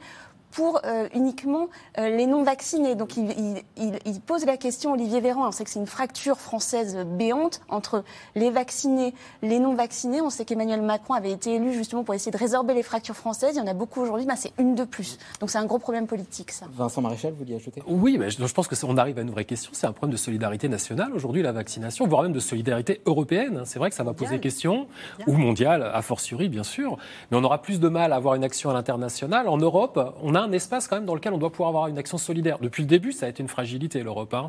[0.54, 2.96] pour euh, uniquement euh, les non-vaccinés.
[2.96, 6.98] Donc il, il, pose la question, Olivier Véran, on sait que c'est une fracture française
[7.06, 8.04] béante entre
[8.36, 10.22] les vaccinés, les non-vaccinés.
[10.22, 13.56] On sait qu'Emmanuel Macron avait été élu justement pour essayer de résorber les fractures françaises.
[13.56, 15.18] Il y en a beaucoup aujourd'hui, c'est une de plus.
[15.39, 16.66] Donc c'est un gros problème politique, ça.
[16.74, 17.82] Vincent Maréchal, vous vouliez ajouter?
[17.88, 19.72] Oui, mais je, pense qu'on arrive à une vraie question.
[19.74, 23.63] C'est un problème de solidarité nationale aujourd'hui, la vaccination, voire même de solidarité européenne.
[23.66, 24.88] C'est vrai que ça va poser question,
[25.28, 26.98] ou mondiale, a fortiori, bien sûr.
[27.32, 29.48] Mais on aura plus de mal à avoir une action à l'international.
[29.48, 31.98] En Europe, on a un espace quand même dans lequel on doit pouvoir avoir une
[31.98, 32.60] action solidaire.
[32.60, 34.34] Depuis le début, ça a été une fragilité, l'Europe.
[34.34, 34.48] Hein.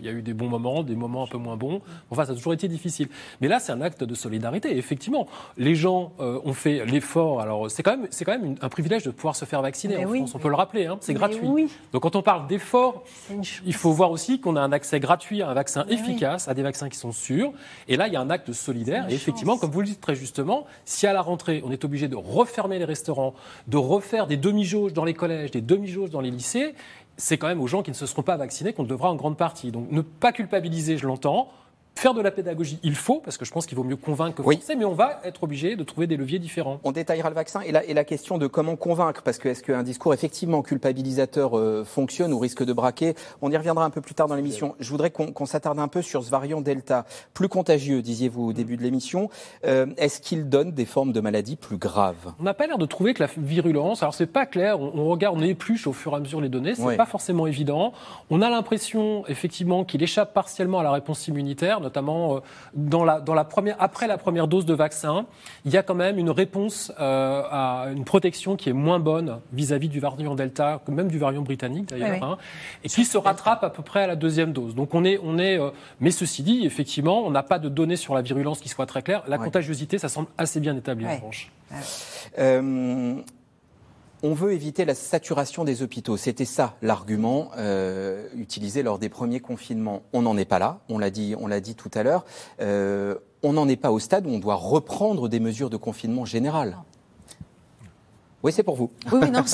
[0.00, 1.80] il y a eu des bons moments, des moments un peu moins bons.
[2.10, 3.08] Enfin, ça a toujours été difficile.
[3.40, 4.76] Mais là, c'est un acte de solidarité.
[4.76, 5.26] effectivement,
[5.56, 7.40] les gens euh, ont fait l'effort.
[7.40, 10.08] Alors, c'est quand même, c'est quand même un privilège de pouvoir se faire vacciner en
[10.08, 10.34] France.
[10.34, 10.86] On peut le rappeler.
[10.86, 10.98] Hein.
[11.00, 11.68] c'est gratuit.
[11.92, 13.04] Donc, quand on parle d'effort,
[13.64, 16.62] il faut voir aussi qu'on a un accès gratuit à un vaccin efficace, à des
[16.62, 17.52] vaccins qui sont sûrs.
[17.88, 19.06] Et là, il y a un acte solidaire.
[19.08, 22.08] Et effectivement, comme vous le dites très justement, si à la rentrée, on est obligé
[22.08, 23.34] de refermer les restaurants,
[23.66, 26.74] de refaire des demi-jauges dans les collèges, des demi-jauges dans les lycées,
[27.16, 29.36] c'est quand même aux gens qui ne se seront pas vaccinés qu'on devra en grande
[29.36, 29.70] partie.
[29.70, 31.50] Donc ne pas culpabiliser, je l'entends,
[31.94, 34.42] Faire de la pédagogie, il faut, parce que je pense qu'il vaut mieux convaincre que
[34.42, 36.80] forcer, mais on va être obligé de trouver des leviers différents.
[36.84, 39.62] On détaillera le vaccin et la, et la question de comment convaincre, parce que est-ce
[39.62, 43.14] qu'un discours effectivement culpabilisateur euh, fonctionne ou risque de braquer?
[43.40, 44.74] On y reviendra un peu plus tard dans l'émission.
[44.80, 48.76] Je voudrais qu'on s'attarde un peu sur ce variant Delta, plus contagieux, disiez-vous au début
[48.76, 49.28] de l'émission.
[49.64, 52.32] Euh, est-ce qu'il donne des formes de maladies plus graves?
[52.40, 55.36] On n'a pas l'air de trouver que la virulence, alors c'est pas clair, on, regarde,
[55.38, 57.92] on épluche au fur et à mesure les données, c'est pas forcément évident.
[58.30, 62.40] On a l'impression effectivement qu'il échappe partiellement à la réponse immunitaire, notamment euh,
[62.74, 65.26] dans la, dans la première, après la première dose de vaccin,
[65.64, 69.40] il y a quand même une réponse euh, à une protection qui est moins bonne
[69.52, 72.38] vis-à-vis du variant Delta, que même du variant britannique d'ailleurs, hein,
[72.84, 74.74] et qui se rattrape à peu près à la deuxième dose.
[74.74, 77.96] Donc on est, on est, euh, mais ceci dit, effectivement, on n'a pas de données
[77.96, 79.22] sur la virulence qui soient très claires.
[79.26, 81.50] La contagiosité, ça semble assez bien établi en revanche.
[84.24, 86.16] On veut éviter la saturation des hôpitaux.
[86.16, 90.02] C'était ça l'argument euh, utilisé lors des premiers confinements.
[90.12, 90.78] On n'en est pas là.
[90.88, 92.24] On l'a dit, on l'a dit tout à l'heure.
[92.60, 96.24] Euh, on n'en est pas au stade où on doit reprendre des mesures de confinement
[96.24, 96.78] général.
[98.42, 98.90] Oui, c'est pour vous.
[99.12, 99.44] Oui, oui non,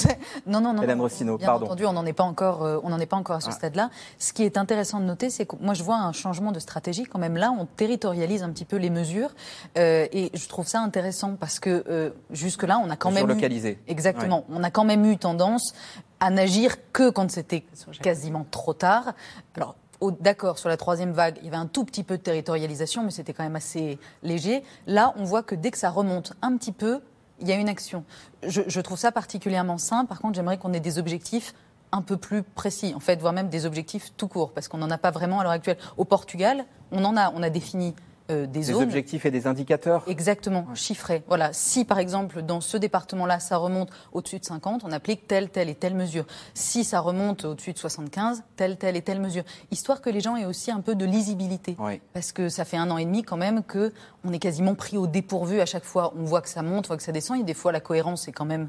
[0.47, 0.83] non, non, non.
[0.83, 1.67] Hélène Rossino, bien pardon.
[1.67, 3.53] entendu, on n'en est pas encore, euh, on n'en est pas encore à ce ah.
[3.53, 3.91] stade-là.
[4.19, 7.05] Ce qui est intéressant de noter, c'est que moi, je vois un changement de stratégie
[7.05, 7.37] quand même.
[7.37, 9.31] Là, on territorialise un petit peu les mesures,
[9.77, 13.79] euh, et je trouve ça intéressant parce que euh, jusque-là, on a quand même localisé.
[13.89, 14.45] Exactement.
[14.49, 15.75] On a quand même eu tendance
[16.21, 17.65] à n'agir que quand c'était
[18.03, 19.13] quasiment trop tard.
[19.57, 19.77] Alors.
[20.21, 23.11] D'accord, sur la troisième vague, il y avait un tout petit peu de territorialisation, mais
[23.11, 24.63] c'était quand même assez léger.
[24.87, 27.01] Là, on voit que dès que ça remonte un petit peu,
[27.41, 28.05] il y a une action.
[28.43, 30.05] Je, trouve ça particulièrement sain.
[30.05, 31.55] Par contre, j'aimerais qu'on ait des objectifs
[31.93, 34.91] un peu plus précis, en fait, voire même des objectifs tout court, parce qu'on n'en
[34.91, 35.79] a pas vraiment à l'heure actuelle.
[35.97, 37.95] Au Portugal, on en a, on a défini
[38.31, 41.23] euh, des, objectifs et des indicateurs Exactement, chiffrés.
[41.29, 41.53] Voilà.
[41.53, 45.71] Si, par exemple, dans ce département-là, ça remonte au-dessus de 50, on applique telle, telle
[45.71, 46.27] et telle mesure.
[46.53, 49.45] Si ça remonte au-dessus de 75, telle, telle et telle mesure.
[49.71, 51.77] Histoire que les gens aient aussi un peu de lisibilité.
[52.13, 55.07] Parce que ça fait un an et demi quand même qu'on est quasiment pris au
[55.07, 56.13] dépourvu à chaque fois.
[56.17, 58.29] On voit que ça monte, on voit que ça descend, et des fois la cohérence
[58.29, 58.69] est quand même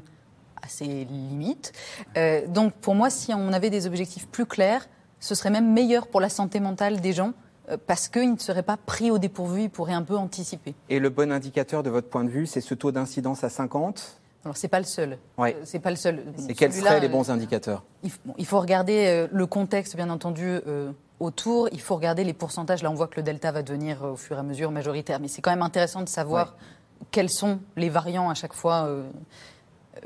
[0.62, 1.72] assez limite.
[2.16, 6.06] Euh, donc pour moi, si on avait des objectifs plus clairs, ce serait même meilleur
[6.06, 7.32] pour la santé mentale des gens
[7.86, 10.74] parce qu'il ne serait pas pris au dépourvu, il pourrait un peu anticiper.
[10.88, 14.16] Et le bon indicateur de votre point de vue, c'est ce taux d'incidence à 50
[14.42, 15.18] alors c'est pas le seul.
[15.36, 15.54] Ouais.
[15.54, 16.24] Euh, c'est pas le seul.
[16.48, 17.84] Et quels seraient les bons indicateurs
[18.38, 20.58] il, faut regarder le contexte, bien entendu,
[21.20, 21.68] autour.
[21.72, 22.82] Il faut regarder les pourcentages.
[22.82, 25.20] Là, on voit que le delta va devenir au fur et à mesure majoritaire.
[25.20, 26.56] Mais c'est quand même intéressant de savoir
[27.10, 29.08] quels sont les variants à chaque fois euh,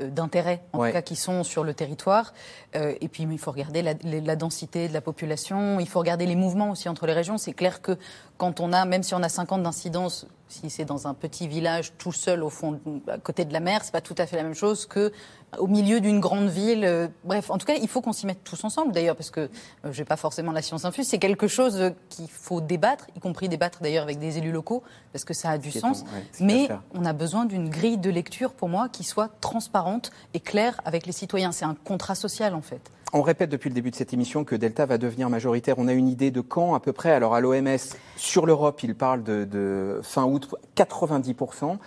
[0.01, 2.33] d'intérêt, en tout cas, qui sont sur le territoire.
[2.75, 5.79] Euh, et puis, il faut regarder la, la, densité de la population.
[5.79, 7.37] Il faut regarder les mouvements aussi entre les régions.
[7.37, 7.97] C'est clair que
[8.37, 11.93] quand on a, même si on a 50 d'incidence, si c'est dans un petit village
[11.97, 14.43] tout seul au fond, à côté de la mer, c'est pas tout à fait la
[14.43, 15.11] même chose que
[15.57, 16.83] au milieu d'une grande ville.
[16.85, 19.41] Euh, bref, en tout cas, il faut qu'on s'y mette tous ensemble d'ailleurs, parce que
[19.41, 21.07] euh, je n'ai pas forcément la science infuse.
[21.07, 24.83] C'est quelque chose euh, qu'il faut débattre, y compris débattre d'ailleurs avec des élus locaux,
[25.13, 26.03] parce que ça a du sens.
[26.39, 30.79] Mais on a besoin d'une grille de lecture, pour moi, qui soit transparente et claire
[30.85, 31.51] avec les citoyens.
[31.51, 32.91] C'est un contrat social, en fait.
[33.17, 35.75] On répète depuis le début de cette émission que Delta va devenir majoritaire.
[35.77, 37.77] On a une idée de quand à peu près Alors à l'OMS,
[38.17, 40.44] sur l'Europe, il parle de, fin août,
[40.75, 41.77] 90%.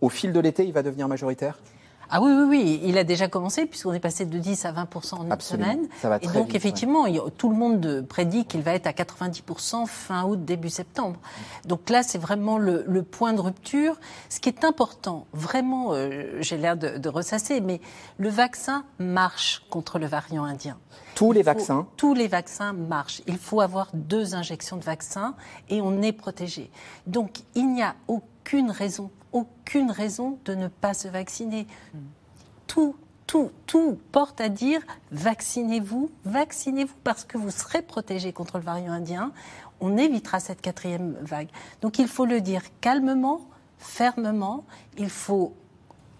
[0.00, 1.58] au fil de l'été, il va devenir majoritaire?
[2.14, 5.14] Ah oui, oui, oui, il a déjà commencé puisqu'on est passé de 10 à 20%
[5.14, 5.88] en une semaine.
[6.20, 7.06] et donc effectivement,
[7.38, 11.18] tout le monde prédit qu'il va être à 90% fin août, début septembre.
[11.64, 13.98] Donc là, c'est vraiment le, point de rupture.
[14.28, 17.80] Ce qui est important, vraiment, euh, j'ai l'air de, ressasser, mais
[18.18, 20.76] le vaccin marche contre le variant indien.
[21.14, 23.22] Tous les vaccins Tous les vaccins marchent.
[23.26, 25.34] Il faut avoir deux injections de vaccin
[25.70, 26.70] et on est protégé.
[27.06, 31.66] Donc il n'y a aucune raison aucune raison de ne pas se vacciner.
[32.66, 38.64] Tout, tout, tout porte à dire vaccinez-vous, vaccinez-vous parce que vous serez protégé contre le
[38.64, 39.32] variant indien.
[39.80, 41.48] On évitera cette quatrième vague.
[41.80, 43.40] Donc il faut le dire calmement,
[43.78, 44.64] fermement.
[44.96, 45.54] Il faut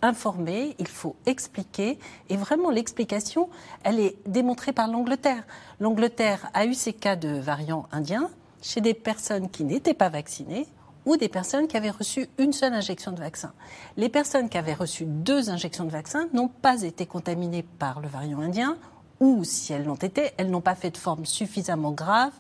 [0.03, 1.99] informer, il faut expliquer.
[2.29, 3.49] Et vraiment, l'explication,
[3.85, 5.45] elle est démontrée par l'Angleterre.
[5.81, 8.29] L'Angleterre a eu ces cas de variant indien
[8.61, 10.67] chez des personnes qui n'étaient pas vaccinées
[11.05, 13.53] ou des personnes qui avaient reçu une seule injection de vaccin.
[13.97, 18.09] Les personnes qui avaient reçu deux injections de vaccin n'ont pas été contaminées par le
[18.09, 18.77] variant indien,
[19.21, 22.33] ou si elles l'ont été, elles n'ont pas fait de forme suffisamment grave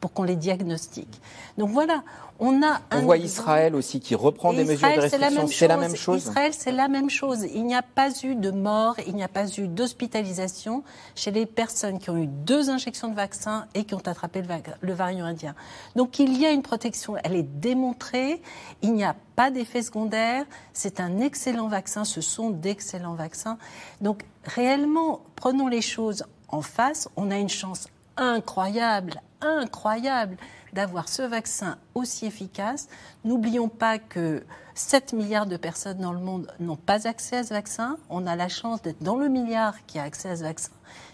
[0.00, 1.20] pour qu'on les diagnostique.
[1.58, 2.02] Donc voilà,
[2.42, 5.46] on a On voit Israël aussi qui reprend des mesures de restriction.
[5.46, 6.22] C'est la, même chose.
[6.22, 7.46] Israël, c'est la même chose.
[7.54, 10.82] Il n'y a pas eu de mort, il n'y a pas eu d'hospitalisation
[11.14, 14.42] chez les personnes qui ont eu deux injections de vaccin et qui ont attrapé
[14.80, 15.54] le, variant indien.
[15.96, 18.40] Donc il y a une protection, elle est démontrée.
[18.80, 20.46] Il n'y a pas d'effet secondaire.
[20.72, 22.04] C'est un excellent vaccin.
[22.04, 23.58] Ce sont d'excellents vaccins.
[24.00, 27.10] Donc réellement, prenons les choses en face.
[27.16, 30.36] On a une chance incroyable incroyable
[30.72, 32.88] d'avoir ce vaccin aussi efficace.
[33.24, 37.52] N'oublions pas que 7 milliards de personnes dans le monde n'ont pas accès à ce
[37.52, 37.98] vaccin.
[38.08, 40.72] On a la chance d'être dans le milliard qui a accès à ce vaccin.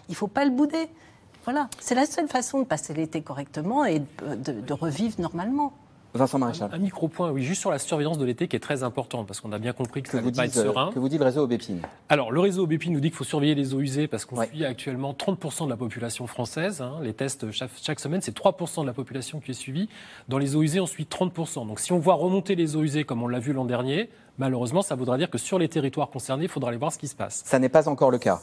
[0.09, 0.89] Il ne faut pas le bouder.
[1.45, 5.73] Voilà, c'est la seule façon de passer l'été correctement et de, revivre normalement.
[6.17, 6.71] Vincent Maréchal.
[6.73, 9.53] Un, micro-point, oui, juste sur la surveillance de l'été qui est très important parce qu'on
[9.53, 10.91] a bien compris que, ça vous pas être serein.
[10.93, 13.55] Que vous dit le réseau Aubépine Alors, le réseau Aubépine nous dit qu'il faut surveiller
[13.55, 16.81] les eaux usées parce qu'on suit actuellement 30% de la population française.
[16.81, 16.99] Hein.
[17.03, 19.89] Les tests chaque, semaine, c'est 3% de la population qui est suivie.
[20.29, 21.67] Dans les eaux usées, on suit 30%.
[21.67, 24.83] Donc, si on voit remonter les eaux usées comme on l'a vu l'an dernier, malheureusement,
[24.83, 27.17] ça voudra dire que sur les territoires concernés, il faudra aller voir ce qui se
[27.17, 27.43] passe.
[27.45, 28.41] Ça n'est pas encore le cas.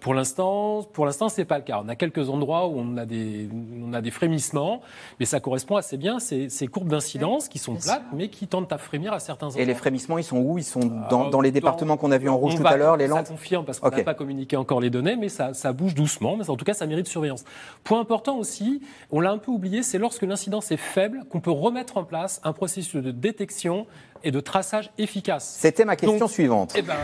[0.00, 1.80] Pour l'instant, pour l'instant, c'est pas le cas.
[1.84, 3.48] On a quelques endroits où on a des,
[3.84, 4.80] on a des frémissements,
[5.20, 8.72] mais ça correspond assez bien ces, ces courbes d'incidence qui sont plates, mais qui tentent
[8.72, 9.62] à frémir à certains endroits.
[9.62, 10.58] Et les frémissements, ils sont où?
[10.58, 13.06] Ils sont dans, dans les départements qu'on a vus en rouge tout à l'heure, les
[13.06, 13.26] Landes.
[13.26, 16.36] Ça confirme parce qu'on n'a pas communiqué encore les données, mais ça, ça bouge doucement.
[16.36, 17.44] Mais en tout cas, ça mérite surveillance.
[17.84, 21.52] Point important aussi, on l'a un peu oublié, c'est lorsque l'incidence est faible qu'on peut
[21.52, 23.86] remettre en place un processus de détection
[24.24, 25.56] et de traçage efficace.
[25.58, 26.74] C'était ma question suivante.
[26.76, 26.94] Eh ben,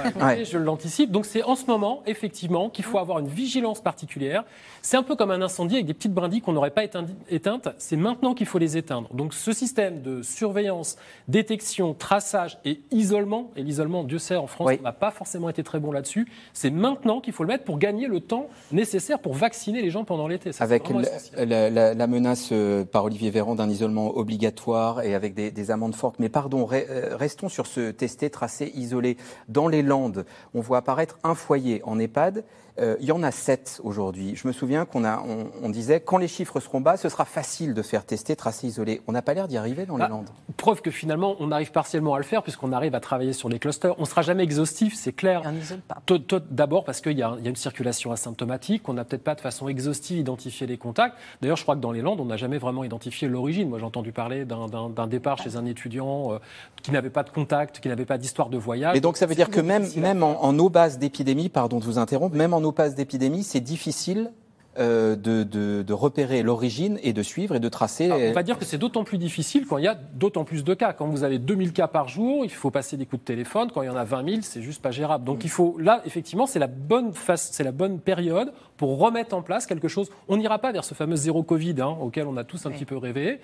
[0.45, 1.11] Je l'anticipe.
[1.11, 4.45] Donc c'est en ce moment, effectivement, qu'il faut avoir une vigilance particulière.
[4.83, 7.69] C'est un peu comme un incendie avec des petites brindilles qu'on n'aurait pas éteintes.
[7.79, 9.09] C'est maintenant qu'il faut les éteindre.
[9.15, 10.97] Donc ce système de surveillance,
[11.29, 15.63] détection, traçage et isolement, et l'isolement, Dieu sait, en France, on n'a pas forcément été
[15.63, 19.35] très bon là-dessus, c'est maintenant qu'il faut le mettre pour gagner le temps nécessaire pour
[19.35, 20.51] vacciner les gens pendant l'été.
[20.59, 20.89] Avec
[21.37, 26.17] la, menace euh, par Olivier Véran d'un isolement obligatoire et avec des, amendes fortes.
[26.19, 29.17] Mais pardon, euh, restons sur ce testé, tracé, isolé.
[29.49, 32.45] Dans les Landes, on voit apparaître un foyer en EHPAD
[32.81, 34.35] euh, il y en a sept aujourd'hui.
[34.35, 35.23] Je me souviens qu'on a,
[35.63, 39.03] on, disait quand les chiffres seront bas, ce sera facile de faire tester, tracer, isoler.
[39.07, 40.31] On n'a pas l'air d'y arriver dans les bah, Landes.
[40.57, 43.59] Preuve que finalement, on arrive partiellement à le faire puisqu'on arrive à travailler sur les
[43.59, 43.99] clusters.
[43.99, 45.43] On ne sera jamais exhaustif, c'est clair.
[46.51, 50.19] D'abord parce qu'il y, a une circulation asymptomatique, on n'a peut-être pas de façon exhaustive
[50.19, 51.17] identifié les contacts.
[51.43, 53.69] D'ailleurs, je crois que dans les Landes, on n'a jamais vraiment identifié l'origine.
[53.69, 56.39] Moi, j'ai entendu parler d'un départ chez un étudiant euh,
[56.83, 58.97] qui n'avait pas de contact, qui n'avait pas d'histoire de voyage.
[58.97, 61.85] Et donc, ça veut dire que même, même en, en eau basse d'épidémie, pardon de
[61.85, 64.31] vous interrompre, même en nos passe d'épidémie, c'est difficile
[64.79, 68.11] euh, de, de, repérer l'origine et de suivre et de tracer.
[68.11, 70.73] on va dire que c'est d'autant plus difficile quand il y a d'autant plus de
[70.73, 70.95] cas.
[70.95, 73.71] Quand vous avez 2000 cas par jour, il faut passer des coups de téléphone.
[73.71, 75.25] Quand il y en a 20 000, c'est juste pas gérable.
[75.25, 79.37] Donc il faut, là, effectivement, c'est la bonne face, c'est la bonne période pour remettre
[79.37, 80.11] en place quelque chose.
[80.29, 82.87] On n'ira pas vers ce fameux zéro Covid hein, auquel on a tous un petit
[82.87, 83.41] peu rêvé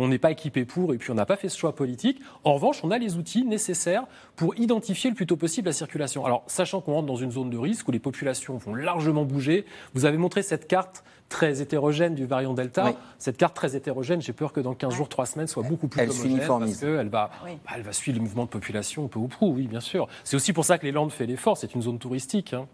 [0.00, 2.20] on n'est pas équipé pour et puis on n'a pas fait ce choix politique.
[2.44, 4.04] En revanche, on a les outils nécessaires
[4.36, 6.24] pour identifier le plus tôt possible la circulation.
[6.24, 9.64] Alors, sachant qu'on rentre dans une zone de risque où les populations vont largement bouger,
[9.94, 12.94] vous avez montré cette carte très hétérogène du variant Delta.
[13.18, 16.00] Cette carte très hétérogène, j'ai peur que dans 15 jours, 3 semaines, soit beaucoup plus
[16.00, 19.28] elle homogène parce qu'elle va, bah, elle va suivre les mouvements de population peu ou
[19.28, 20.06] prou, oui, bien sûr.
[20.22, 22.52] C'est aussi pour ça que les Landes fait l'effort, c'est une zone touristique.
[22.52, 22.66] Hein.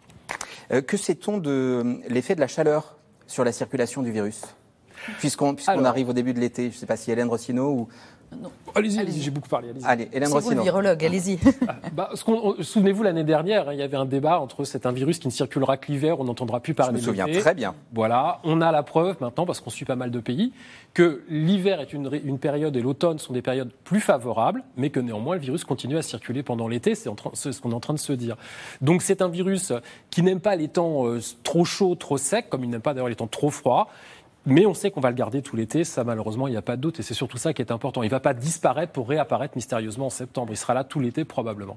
[0.73, 4.43] Euh, que sait-on de l'effet de la chaleur sur la circulation du virus?
[5.19, 7.89] Puisqu'on arrive au début de l'été, je ne sais pas si Hélène Rossino ou,
[8.75, 9.71] Allez-y, j'ai beaucoup parlé.
[9.71, 11.39] Allez, allez Hélène C'est vous le virologue, allez-y.
[11.67, 12.11] Ah, bah,
[12.61, 15.33] Souvenez-vous, l'année dernière, hein, il y avait un débat entre c'est un virus qui ne
[15.33, 17.75] circulera que l'hiver, on n'entendra plus parler Je me souviens très bien.
[17.93, 20.53] Voilà, on a la preuve maintenant, parce qu'on suit pas mal de pays,
[20.95, 25.01] que l'hiver est une, une, période et l'automne sont des périodes plus favorables, mais que
[25.01, 27.99] néanmoins le virus continue à circuler pendant l'été, c'est ce qu'on est en train de
[27.99, 28.37] se dire.
[28.81, 29.73] Donc c'est un virus
[30.11, 33.09] qui n'aime pas les temps euh, trop chauds, trop secs, comme il n'aime pas d'ailleurs
[33.09, 33.89] les temps trop froids.
[34.47, 36.77] Mais on sait qu'on va le garder tout l'été, ça malheureusement, il n'y a pas
[36.77, 38.03] de doute, et c'est surtout ça qui est important.
[38.03, 41.25] Il ne va pas disparaître pour réapparaître mystérieusement en septembre, il sera là tout l'été
[41.25, 41.77] probablement.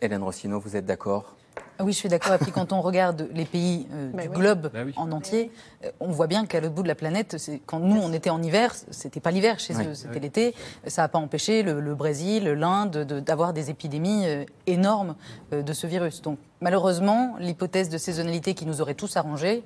[0.00, 1.34] Hélène Rossino, vous êtes d'accord?
[1.78, 2.34] Ah oui, je suis d'accord.
[2.34, 5.50] Et puis quand on regarde les pays euh, du globe bah en entier,
[5.84, 8.42] euh, on voit bien qu'à l'autre bout de la planète, quand nous on était en
[8.42, 10.54] hiver, c'était pas l'hiver chez eux, c'était l'été.
[10.86, 15.16] Ça n'a pas empêché le, Brésil, l'Inde d'avoir des épidémies euh, énormes
[15.50, 16.22] de ce virus.
[16.22, 19.64] Donc malheureusement, l'hypothèse de saisonnalité qui nous aurait tous arrangés,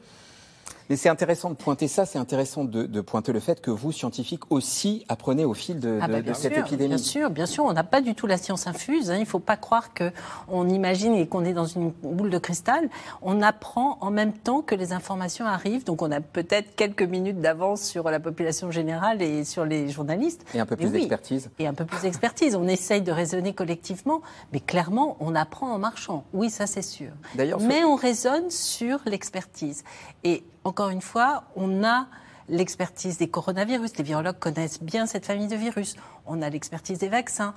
[0.88, 4.50] mais c'est intéressant de pointer ça, c'est intéressant de, pointer le fait que vous, scientifiques,
[4.50, 6.88] aussi apprenez au fil de, ah bah, cette épidémie.
[6.88, 9.10] Bien sûr, bien sûr, on n'a pas du tout la science infuse.
[9.10, 9.16] Hein.
[9.16, 12.88] Il ne faut pas croire qu'on imagine et qu'on est dans une boule de cristal.
[13.22, 15.84] On apprend en même temps que les informations arrivent.
[15.84, 20.44] Donc on a peut-être quelques minutes d'avance sur la population générale et sur les journalistes.
[20.54, 21.50] Et un peu plus d'expertise.
[21.58, 22.54] Et un peu plus d'expertise.
[22.56, 24.22] On essaye de raisonner collectivement,
[24.52, 26.24] mais clairement, on apprend en marchant.
[26.32, 27.10] Oui, ça c'est sûr.
[27.36, 29.84] Mais on raisonne sur l'expertise.
[30.24, 32.06] Et encore une fois, on a
[32.48, 33.96] l'expertise des coronavirus.
[33.98, 35.96] Les virologues connaissent bien cette famille de virus.
[36.26, 37.54] On a l'expertise des vaccins.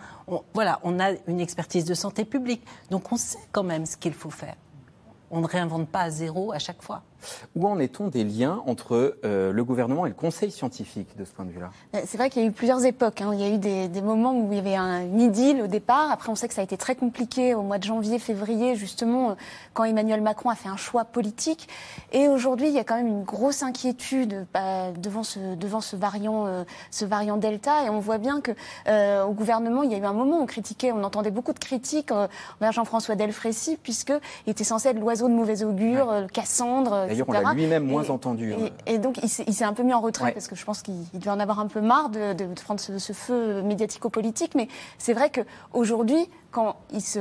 [0.53, 2.63] voilà, on a une expertise de santé publique.
[2.89, 4.55] Donc on sait quand même ce qu'il faut faire.
[5.31, 7.03] On ne réinvente pas à zéro à chaque fois.
[7.55, 11.31] Où en est-on des liens entre euh, le gouvernement et le conseil scientifique de ce
[11.31, 11.71] point de vue-là?
[11.95, 13.21] Euh, C'est vrai qu'il y a eu plusieurs époques.
[13.21, 13.31] Hein.
[13.33, 16.11] Il y a eu des, moments où il y avait un idylle au départ.
[16.11, 19.35] Après, on sait que ça a été très compliqué au mois de janvier, février, justement,
[19.73, 21.67] quand Emmanuel Macron a fait un choix politique.
[22.11, 25.95] Et aujourd'hui, il y a quand même une grosse inquiétude bah, devant, ce, devant ce,
[25.95, 27.85] variant, ce variant Delta.
[27.85, 28.51] Et on voit bien que
[29.23, 31.59] au gouvernement, il y a eu un moment où on critiquait, on entendait beaucoup de
[31.59, 37.33] critiques envers Jean-François Delfrécy, puisqu'il était censé être l'oiseau de mauvais augure, Cassandre, D'ailleurs, on
[37.33, 38.53] l'a lui-même moins entendu.
[38.53, 38.69] Hein.
[38.85, 41.31] Et, donc, il s'est un peu mis en retrait parce que je pense qu'il devait
[41.31, 44.55] en avoir un peu marre de, prendre ce, ce feu médiatico-politique.
[44.55, 47.19] Mais c'est vrai qu'aujourd'hui, quand il se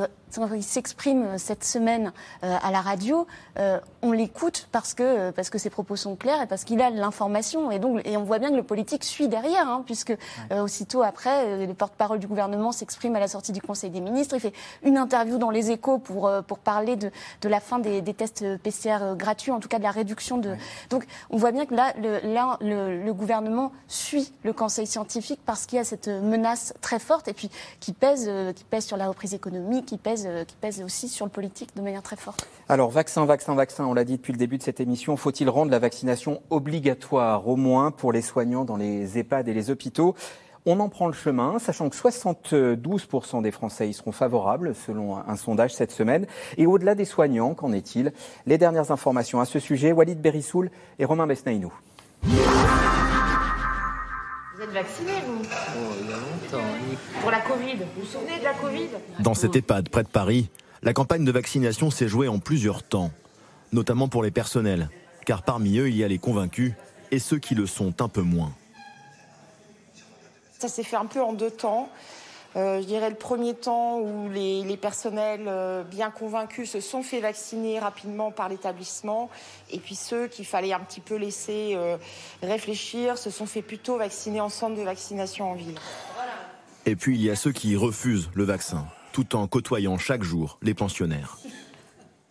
[0.55, 2.13] il s'exprime cette semaine
[2.45, 3.27] euh, à la radio,
[3.59, 6.91] euh, on l'écoute parce que, parce que ses propos sont clairs et parce qu'il a
[6.91, 7.71] l'information.
[7.71, 10.17] Et, donc, et on voit bien que le politique suit derrière, hein, puisque
[10.53, 14.35] euh, aussitôt après, le porte-parole du gouvernement s'exprime à la sortie du Conseil des ministres.
[14.35, 17.11] Il fait une interview dans les échos pour, pour parler de,
[17.43, 20.55] de la fin des, des, tests PCR gratuits, en tout cas de la réduction de.
[20.91, 25.41] Donc on voit bien que là, le, là le, le gouvernement suit le Conseil scientifique
[25.45, 28.97] parce qu'il y a cette menace très forte et puis qui pèse, qui pèse sur
[28.97, 32.47] la économique, qui pèse euh, qui pèse aussi sur le politique de manière très forte.
[32.69, 35.71] Alors, vaccin, vaccin, vaccin, on l'a dit depuis le début de cette émission, faut-il rendre
[35.71, 40.15] la vaccination obligatoire, au moins pour les soignants dans les EHPAD et les hôpitaux?
[40.67, 45.37] On en prend le chemin, sachant que 72% des Français y seront favorables, selon un
[45.37, 46.27] sondage cette semaine.
[46.59, 48.13] Et au-delà des soignants, qu'en est-il?
[48.45, 51.73] Les dernières informations à ce sujet, Walid Berissoul et Romain Besnaïnou.
[54.61, 55.41] Vous êtes vacciné, vous?
[55.43, 56.69] Oh, il y a longtemps.
[57.23, 57.77] Pour la Covid.
[57.77, 58.89] Vous vous souvenez de la Covid?
[59.21, 60.51] Dans cet EHPAD près de Paris,
[60.83, 63.11] la campagne de vaccination s'est jouée en plusieurs temps,
[63.73, 64.91] notamment pour les personnels,
[65.25, 66.75] car parmi eux, il y a les convaincus
[67.11, 68.53] et ceux qui le sont un peu moins.
[70.59, 71.89] Ça s'est fait un peu en deux temps.
[72.57, 77.21] Euh, je dirais le premier temps où les, personnels euh, bien convaincus se sont fait
[77.21, 79.31] vacciner rapidement par l'établissement,
[79.71, 81.97] et puis ceux qu'il fallait un petit peu laisser euh,
[82.43, 85.79] réfléchir se sont fait plutôt vacciner en centre de vaccination en ville.
[86.87, 90.59] Et puis il y a ceux qui refusent le vaccin, tout en côtoyant chaque jour
[90.63, 91.39] les pensionnaires.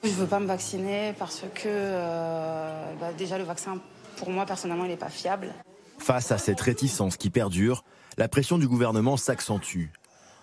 [0.04, 3.80] Je ne veux pas me vacciner parce que bah, déjà le vaccin,
[4.18, 5.54] pour moi personnellement, il n'est pas fiable.
[5.98, 7.84] Face à cette réticence qui perdure,
[8.18, 9.88] la pression du gouvernement s'accentue.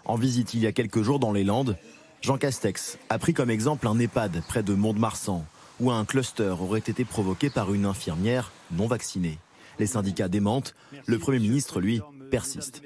[0.06, 1.76] En visite il y a quelques jours dans les Landes,
[2.22, 5.44] Jean Castex a pris comme exemple un EHPAD près de Mont-de-Marsan,
[5.80, 9.38] où un cluster aurait été provoqué par une infirmière non vaccinée.
[9.80, 12.82] Les syndicats démentent, le Premier ministre, lui, persiste.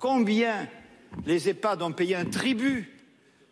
[0.00, 0.68] Combien
[1.26, 2.92] les EHPAD ont payé un tribut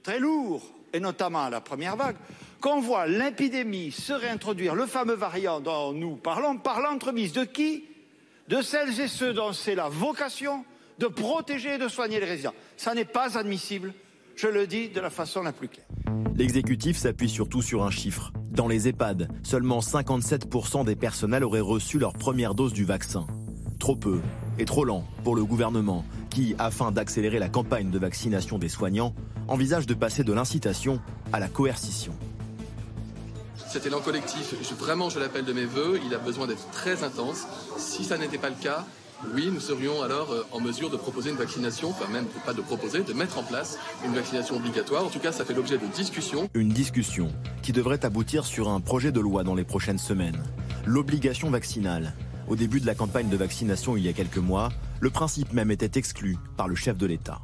[0.04, 2.16] très lourd, et notamment à la première vague,
[2.60, 7.84] qu'on voit l'épidémie se réintroduire, le fameux variant dont nous parlons, par l'entremise de qui?
[8.48, 10.64] De celles et ceux dont c'est la vocation
[10.98, 12.54] de protéger et de soigner les résidents.
[12.76, 13.92] Ça n'est pas admissible,
[14.36, 15.86] je le dis de la façon la plus claire.
[16.36, 18.32] L'exécutif s'appuie surtout sur un chiffre.
[18.50, 23.26] Dans les EHPAD, seulement 57% des personnels auraient reçu leur première dose du vaccin.
[23.78, 24.20] Trop peu
[24.58, 29.14] et trop lent pour le gouvernement qui, afin d'accélérer la campagne de vaccination des soignants,
[29.46, 31.00] envisage de passer de l'incitation
[31.32, 32.12] à la coercition.
[33.68, 37.46] Cet élan collectif, vraiment je l'appelle de mes voeux, il a besoin d'être très intense.
[37.76, 38.84] Si ça n'était pas le cas,
[39.34, 42.60] oui, nous serions alors euh, en mesure de proposer une vaccination, enfin même pas de
[42.60, 45.04] proposer, de mettre en place une vaccination obligatoire.
[45.04, 46.48] En tout cas, ça fait l'objet de discussions.
[46.54, 47.28] Une discussion
[47.62, 50.42] qui devrait aboutir sur un projet de loi dans les prochaines semaines.
[50.84, 52.14] L'obligation vaccinale.
[52.48, 55.70] Au début de la campagne de vaccination il y a quelques mois, le principe même
[55.70, 57.40] était exclu par le chef de l'État.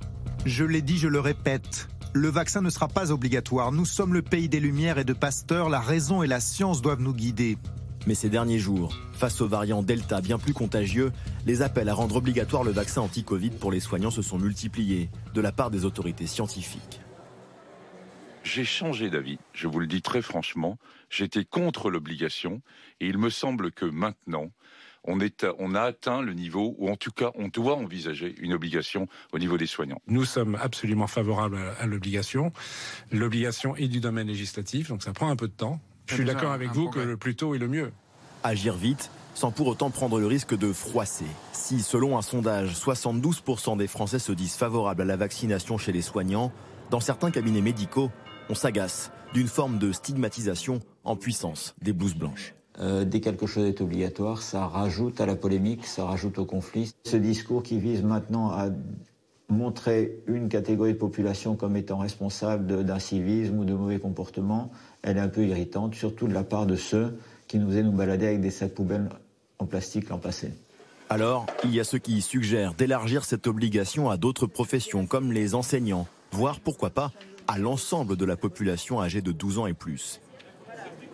[0.47, 1.88] Je l'ai dit, je le répète.
[2.12, 3.73] Le vaccin ne sera pas obligatoire.
[3.73, 5.69] Nous sommes le pays des Lumières et de Pasteur.
[5.69, 7.57] La raison et la science doivent nous guider.
[8.07, 11.13] Mais ces derniers jours, face au variant Delta bien plus contagieux,
[11.47, 15.41] les appels à rendre obligatoire le vaccin anti-Covid pour les soignants se sont multipliés de
[15.41, 17.01] la part des autorités scientifiques.
[18.43, 20.79] J'ai changé d'avis, je vous le dis très franchement.
[21.11, 22.63] J'étais contre l'obligation
[23.01, 24.51] et il me semble que maintenant,
[25.05, 28.53] on, est, on, a atteint le niveau où, en tout cas, on doit envisager une
[28.53, 30.01] obligation au niveau des soignants.
[30.07, 32.53] Nous sommes absolument favorables à l'obligation.
[33.11, 35.81] L'obligation est du domaine législatif, donc ça prend un peu de temps.
[36.11, 37.92] Je suis d'accord avec vous que le plus tôt est le mieux.
[38.42, 41.27] Agir vite, sans pour autant prendre le risque de froisser.
[41.53, 46.03] Si, selon un sondage, 72% des Français se disent favorables à la vaccination chez les
[46.03, 46.51] soignants,
[46.90, 48.11] dans certains cabinets médicaux,
[48.49, 52.55] on s'agace d'une forme de stigmatisation en puissance des blouses blanches.
[52.81, 56.92] Euh, dès quelque chose est obligatoire, ça rajoute à la polémique, ça rajoute au conflit.
[57.05, 58.70] Ce discours qui vise maintenant à
[59.49, 64.70] montrer une catégorie de population comme étant responsable d'un civisme ou de mauvais comportements,
[65.03, 67.93] elle est un peu irritante, surtout de la part de ceux qui nous faisaient nous
[67.93, 69.09] balader avec des sacs poubelles
[69.59, 70.53] en plastique l'an passé.
[71.09, 75.55] Alors, il y a ceux qui suggèrent d'élargir cette obligation à d'autres professions comme les
[75.55, 77.13] enseignants, voire pourquoi pas
[77.49, 80.21] à l'ensemble de la population âgée de 12 ans et plus.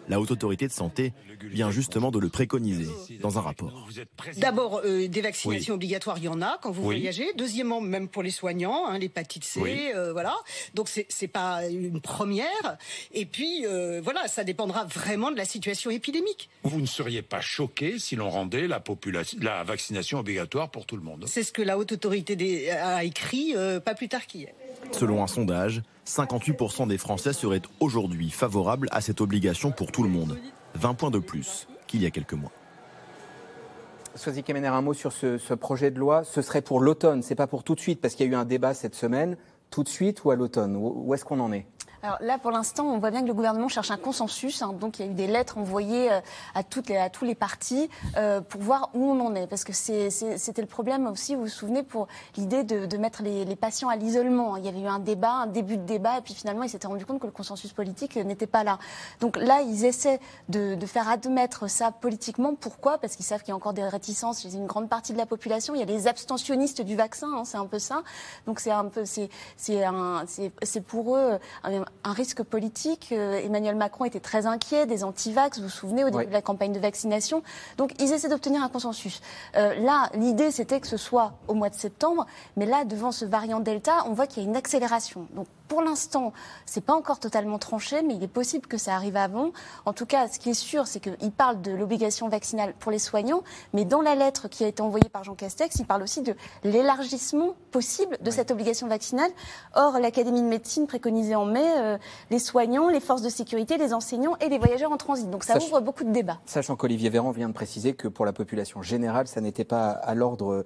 [0.09, 2.87] La Haute Autorité de Santé vient justement de le préconiser
[3.21, 3.89] dans un rapport.
[4.37, 6.97] D'abord, euh, des vaccinations obligatoires, il y en a quand vous Oui.
[6.97, 7.27] voyagez.
[7.37, 9.81] Deuxièmement, même pour les soignants, hein, l'hépatite C, Oui.
[9.95, 10.35] euh, voilà.
[10.75, 12.77] Donc c'est c'est pas une première.
[13.13, 16.49] Et puis euh, voilà, ça dépendra vraiment de la situation épidémique.
[16.63, 20.97] Vous ne seriez pas choqué si l'on rendait la, population, la vaccination obligatoire pour tout
[20.97, 24.27] le monde C'est ce que la haute autorité des- a écrit euh, pas plus tard
[24.27, 24.53] qu'hier.
[24.93, 30.09] Selon un sondage, 58% des Français seraient aujourd'hui favorables à cette obligation pour tout le
[30.09, 30.39] monde.
[30.75, 32.53] 20 points de plus qu'il y a quelques mois.
[34.15, 36.25] Soisy Kemener, un mot sur ce, ce projet de loi.
[36.25, 38.37] Ce serait pour l'automne, c'est pas pour tout de suite, parce qu'il y a eu
[38.37, 39.37] un débat cette semaine.
[39.71, 40.77] Tout de suite ou à l'automne?
[40.77, 41.67] Où, où est-ce qu'on en est?
[42.07, 44.63] Alors là, pour l'instant, on voit bien que le gouvernement cherche un consensus.
[44.63, 44.73] hein.
[44.79, 46.21] donc, il y a eu des lettres envoyées euh,
[46.55, 49.49] à, toutes à tous les partis euh, pour voir où on en est.
[49.49, 53.45] Parce que c'était le problème aussi, vous vous souvenez, pour l'idée de, de mettre les,
[53.45, 54.57] les patients à l'isolement.
[54.57, 56.87] Il y avait eu un débat, un début de débat, et puis finalement, ils s'étaient
[56.87, 58.79] rendu compte que le consensus politique euh, n'était pas là.
[59.19, 62.55] Donc là, ils essaient de, de faire admettre ça politiquement.
[62.55, 62.99] Pourquoi?
[62.99, 65.27] Parce qu'ils savent qu'il y a encore des réticences chez une grande partie de la
[65.27, 65.75] population.
[65.75, 68.05] Il y a les abstentionnistes du vaccin, hein, c'est un peu ça.
[68.47, 73.09] Donc c'est un peu, c'est pour eux un, un risque politique.
[73.13, 76.43] Euh, Emmanuel Macron était très inquiet des antivax, vous vous souvenez, au début de la
[76.43, 77.43] campagne de vaccination.
[77.77, 79.21] Donc ils essaient d'obtenir un consensus.
[79.57, 82.27] Euh, là, l'idée c'était que ce soit au mois de septembre,
[82.57, 85.27] mais là, devant ce variant Delta, on voit qu'il y a une accélération.
[85.35, 86.33] Donc pour l'instant,
[86.65, 89.51] c'est pas encore totalement tranché, mais il est possible que ça arrive avant.
[89.85, 92.99] En tout cas, ce qui est sûr, c'est qu'il parle de l'obligation vaccinale pour les
[92.99, 93.43] soignants,
[93.73, 96.35] mais dans la lettre qui a été envoyée par Jean Castex, il parle aussi de
[96.65, 99.31] l'élargissement possible de cette obligation vaccinale.
[99.75, 101.99] Or, l'Académie de médecine préconisait en mai euh,
[102.31, 105.31] les soignants, les forces de sécurité, les enseignants et les voyageurs en transit.
[105.31, 106.39] Donc ça Sach- ouvre beaucoup de débats.
[106.47, 110.15] Sachant qu'Olivier Véran vient de préciser que pour la population générale, ça n'était pas à
[110.15, 110.65] l'ordre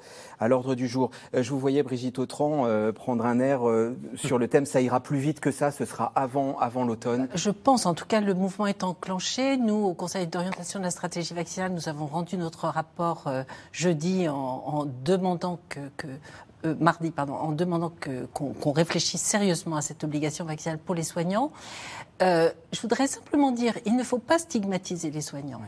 [0.74, 1.11] du jour.
[1.34, 4.80] Euh, je vous voyais Brigitte Autran euh, prendre un air euh, sur le thème ça
[4.80, 7.28] ira plus vite que ça, ce sera avant avant l'automne.
[7.36, 9.57] Je pense, en tout cas, le mouvement est enclenché.
[9.57, 14.28] Nous, au Conseil d'orientation de la stratégie vaccinale, nous avons rendu notre rapport euh, jeudi
[14.28, 16.09] en, en demandant que, que-
[16.66, 17.91] euh, mardi, pardon, en demandant
[18.34, 21.53] qu'on réfléchisse sérieusement à cette obligation vaccinale pour les soignants.
[22.20, 25.62] Euh, je voudrais simplement dire, il ne faut pas stigmatiser les soignants.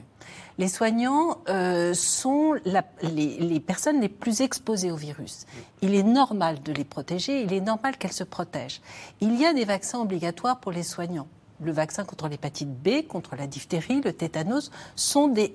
[0.58, 5.46] Les soignants euh, sont les, personnes les plus exposées au virus.
[5.80, 8.80] Il est normal de les protéger, il est normal qu'elles se protègent.
[9.20, 11.28] Il y a des vaccins obligatoires pour les soignants.
[11.60, 14.70] Le vaccin contre l'hépatite B, contre la diphtérie, le tétanos,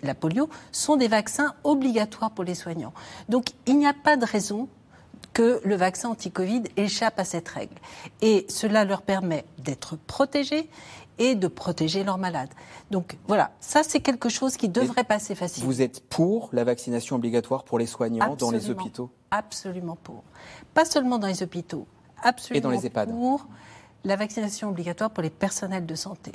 [0.04, 2.94] la polio, sont des vaccins obligatoires pour les soignants.
[3.28, 4.70] Donc il n'y a pas de raison
[5.34, 7.76] que le vaccin anti-Covid échappe à cette règle.
[8.22, 10.70] Et cela leur permet d'être protégés
[11.20, 12.50] et de protéger leurs malades.
[12.92, 15.70] Donc voilà, ça c'est quelque chose qui devrait passer facilement.
[15.70, 19.10] Vous êtes pour la vaccination obligatoire pour les soignants dans les hôpitaux?
[19.32, 20.24] Absolument pour.
[20.74, 21.88] Pas seulement dans les hôpitaux,
[22.24, 23.10] absolument Et dans les EHPAD.
[23.10, 23.48] pour
[24.04, 26.32] la vaccination obligatoire pour les personnels de santé.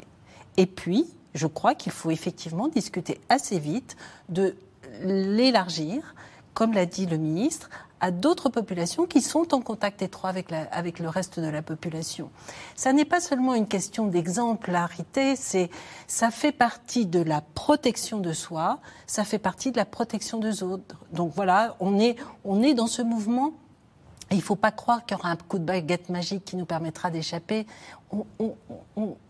[0.57, 3.97] Et puis, je crois qu'il faut effectivement discuter assez vite
[4.29, 4.55] de
[5.01, 6.15] l'élargir,
[6.55, 7.71] comme l'a dit le ministre,
[8.03, 12.31] à d'autres populations qui sont en contact étroit avec, avec le reste de la population.
[12.75, 15.71] Ça n'est pas seulement une question d'exemplarité, c'est
[16.09, 20.63] ça fait partie de la protection de soi, ça fait partie de la protection des
[20.63, 20.97] autres.
[21.13, 23.53] Donc voilà, on est, on est dans ce mouvement.
[24.33, 26.65] Il ne faut pas croire qu'il y aura un coup de baguette magique qui nous
[26.67, 27.67] permettra d'échapper.
[28.11, 28.27] On-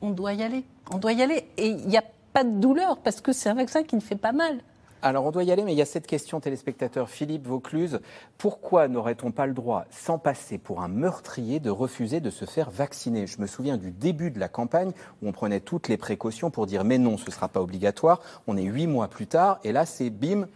[0.00, 0.64] on doit y aller.
[0.92, 1.46] On doit y aller.
[1.56, 4.16] Et il n'y a pas de douleur parce que c'est un vaccin qui ne fait
[4.16, 4.60] pas mal.
[5.04, 7.98] Alors on doit y aller, mais il y a cette question téléspectateur Philippe Vaucluse.
[8.38, 12.70] Pourquoi n'aurait-on pas le droit, sans passer pour un meurtrier, de refuser de se faire
[12.70, 13.26] vacciner?
[13.26, 16.66] Je me souviens du début de la campagne où on prenait toutes les précautions pour
[16.66, 18.20] dire mais non, ce ne sera pas obligatoire.
[18.46, 20.46] On est huit mois plus tard et là c'est bim.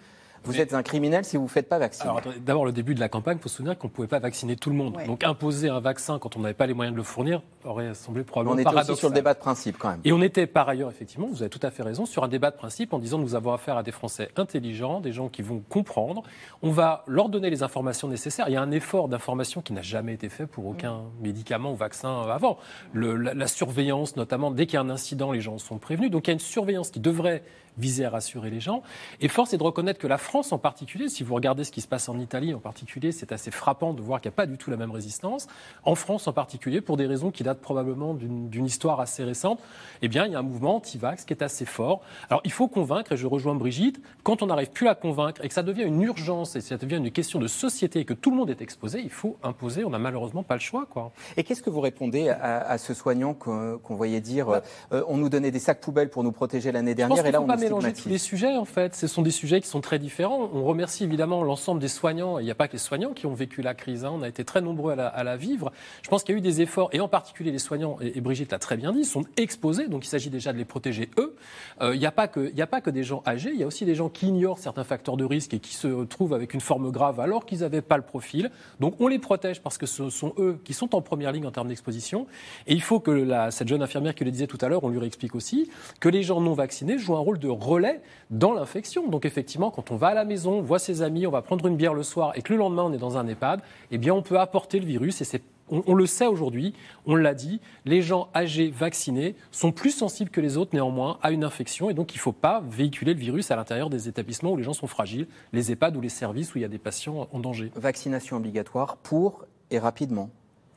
[0.47, 2.13] Vous êtes un criminel si vous ne faites pas vacciner.
[2.41, 4.57] D'abord, le début de la campagne, il faut se souvenir qu'on ne pouvait pas vacciner
[4.57, 4.97] tout le monde.
[4.97, 5.07] Ouais.
[5.07, 8.23] Donc, imposer un vaccin quand on n'avait pas les moyens de le fournir aurait semblé
[8.23, 8.93] probablement on était paradoxal.
[8.93, 10.01] aussi sur le débat de principe quand même.
[10.05, 12.51] Et on était par ailleurs, effectivement, vous avez tout à fait raison, sur un débat
[12.53, 15.63] de principe en disant nous avons affaire à des Français intelligents, des gens qui vont
[15.69, 16.23] comprendre.
[16.63, 18.47] On va leur donner les informations nécessaires.
[18.49, 21.77] Il y a un effort d'information qui n'a jamais été fait pour aucun médicament ou
[21.77, 22.59] vaccin avant.
[22.93, 26.11] Le- la, la surveillance, notamment, dès qu'il y a un incident, les gens sont prévenus.
[26.11, 27.43] Donc il y a une surveillance qui devrait
[27.79, 28.83] viser à rassurer les gens.
[29.21, 31.81] Et force est de reconnaître que la France en particulier, si vous regardez ce qui
[31.81, 34.47] se passe en Italie en particulier, c'est assez frappant de voir qu'il n'y a pas
[34.47, 35.47] du tout la même résistance.
[35.85, 39.61] En France en particulier, pour des raisons qui datent probablement d'une histoire assez récente,
[40.03, 42.01] eh bien, il y a un mouvement anti-vax qui est assez fort.
[42.29, 45.49] Alors, il faut convaincre, et je rejoins Brigitte, quand on n'arrive plus à convaincre et
[45.49, 48.31] que ça devient une urgence et ça devient une question de société et que tout
[48.31, 49.85] le monde est exposé, il faut imposer.
[49.85, 51.13] On n'a malheureusement pas le choix, quoi.
[51.37, 54.61] Et qu'est-ce que vous répondez à, à ce soignant qu'on voyait dire euh,
[54.93, 57.47] euh, on nous donnait des sacs poubelles pour nous protéger l'année dernière et là on
[57.47, 58.95] nous mélanger tous les sujets, en fait.
[58.95, 60.51] Ce sont des sujets qui sont très différents.
[60.53, 62.39] On remercie évidemment l'ensemble des soignants.
[62.39, 64.05] Il n'y a pas que les soignants qui ont vécu la crise.
[64.05, 64.13] Hein.
[64.15, 65.73] On a été très nombreux à la, vivre.
[66.03, 68.53] Je pense qu'il y a eu des efforts, et en particulier les soignants, et, Brigitte
[68.53, 69.89] l'a très bien dit, sont exposés.
[69.89, 71.37] Donc il s'agit déjà de les protéger eux.
[71.83, 73.51] Euh, il n'y a, pas que, a pas que des gens âgés.
[73.53, 76.05] Il y a aussi des gens qui ignorent certains facteurs de risque et qui se
[76.05, 78.51] trouvent avec une forme grave alors qu'ils n'avaient pas le profil.
[78.81, 81.51] Donc on les protège parce que ce sont eux qui sont en première ligne en
[81.51, 82.27] termes d'exposition.
[82.67, 84.89] Et il faut que la, cette jeune infirmière qui le disait tout à l'heure, on
[84.89, 88.01] lui réexplique aussi que les gens non vaccinés jouent un rôle de relais
[88.31, 89.09] dans l'infection.
[89.09, 91.67] Donc effectivement, quand on va à la maison, on voit ses amis, on va prendre
[91.67, 94.15] une bière le soir et que le lendemain on est dans un EHPAD, eh bien
[94.15, 96.75] on peut apporter le virus et c'est on, le sait aujourd'hui,
[97.07, 101.33] on l'a dit, les gens âgés vaccinés sont plus sensibles que les autres néanmoins à
[101.33, 104.53] une infection et donc il ne faut pas véhiculer le virus à l'intérieur des établissements
[104.53, 106.79] où les gens sont fragiles, les EHPAD ou les services où il y a des
[106.79, 107.73] patients en danger.
[107.75, 110.31] Vaccination obligatoire pour et rapidement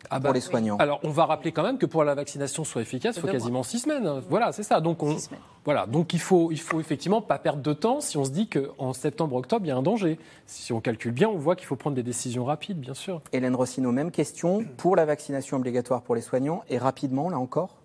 [0.10, 0.78] ah pour bah, les soignants.
[0.78, 3.64] Alors, on va rappeler quand même que pour la vaccination soit efficace, il faut quasiment
[3.64, 4.22] six semaines.
[4.30, 4.82] Voilà, c'est ça.
[4.82, 5.18] Donc, on,
[5.66, 5.86] voilà.
[5.86, 8.94] Donc, il faut, il faut effectivement pas perdre de temps si on se dit qu'en
[8.94, 10.20] septembre-octobre, il y a un danger.
[10.46, 13.22] Si on calcule bien, on voit qu'il faut prendre des décisions rapides, bien sûr.
[13.34, 17.76] Hélène Rossino, même question pour la vaccination obligatoire pour les soignants et rapidement, là encore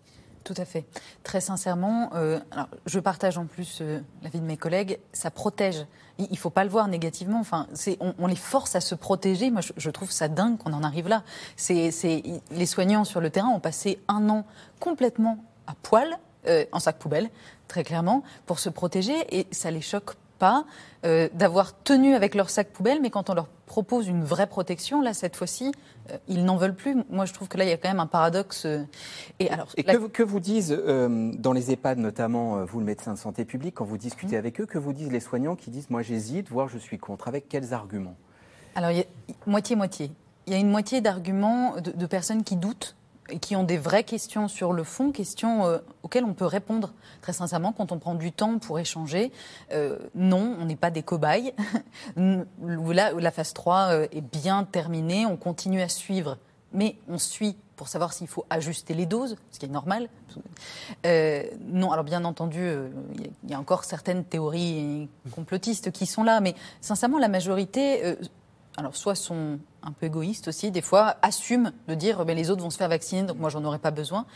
[0.45, 0.84] tout à fait.
[1.22, 5.86] Très sincèrement, euh, alors, je partage en plus euh, l'avis de mes collègues, ça protège.
[6.18, 7.40] Il ne faut pas le voir négativement.
[7.40, 7.66] Enfin,
[7.99, 9.51] on, on, les force à se protéger.
[9.51, 11.24] Moi, je, trouve ça dingue qu'on en arrive là.
[11.57, 11.90] C'est,
[12.51, 14.45] les soignants sur le terrain ont passé un an
[14.78, 17.30] complètement à poil, euh, en sac poubelle,
[17.66, 20.64] très clairement, pour se protéger, et ça les choque pas
[21.05, 25.01] euh, d'avoir tenu avec leur sac poubelle, mais quand on leur propose une vraie protection,
[25.01, 25.72] là, cette fois-ci,
[26.11, 26.97] euh, ils n'en veulent plus.
[27.11, 28.66] Moi, je trouve que là, il y a quand même un paradoxe.
[28.66, 28.85] Euh,
[29.39, 33.18] et, alors, et que, que, vous disent, dans les EHPAD notamment, vous, le médecin de
[33.18, 34.39] santé publique, quand vous discutez mmh.
[34.39, 37.28] avec eux, que vous disent les soignants qui disent, moi, j'hésite, voire je suis contre
[37.28, 38.16] Avec quels arguments?
[38.74, 38.91] Alors,
[39.47, 40.11] moitié-moitié.
[40.47, 42.97] Il y a une moitié d'arguments de personnes qui doutent
[43.41, 47.33] qui ont des vraies questions sur le fond, questions euh, auxquelles on peut répondre très
[47.33, 49.33] sincèrement quand on prend du temps pour échanger.
[49.72, 51.55] Euh, non, on n'est pas des cobayes.
[52.16, 56.39] Là, la phase 3 euh, est bien terminée, on continue à suivre,
[56.72, 60.09] mais on suit pour savoir s'il faut ajuster les doses, ce qui est normal.
[61.05, 62.70] non, alors bien entendu,
[63.45, 68.16] il y a encore certaines théories complotistes qui sont là, mais sincèrement, la majorité
[68.77, 72.62] alors soit sont un peu égoïstes aussi, des fois assument de dire mais les autres
[72.62, 74.26] vont se faire vacciner, donc moi j'en aurais pas besoin.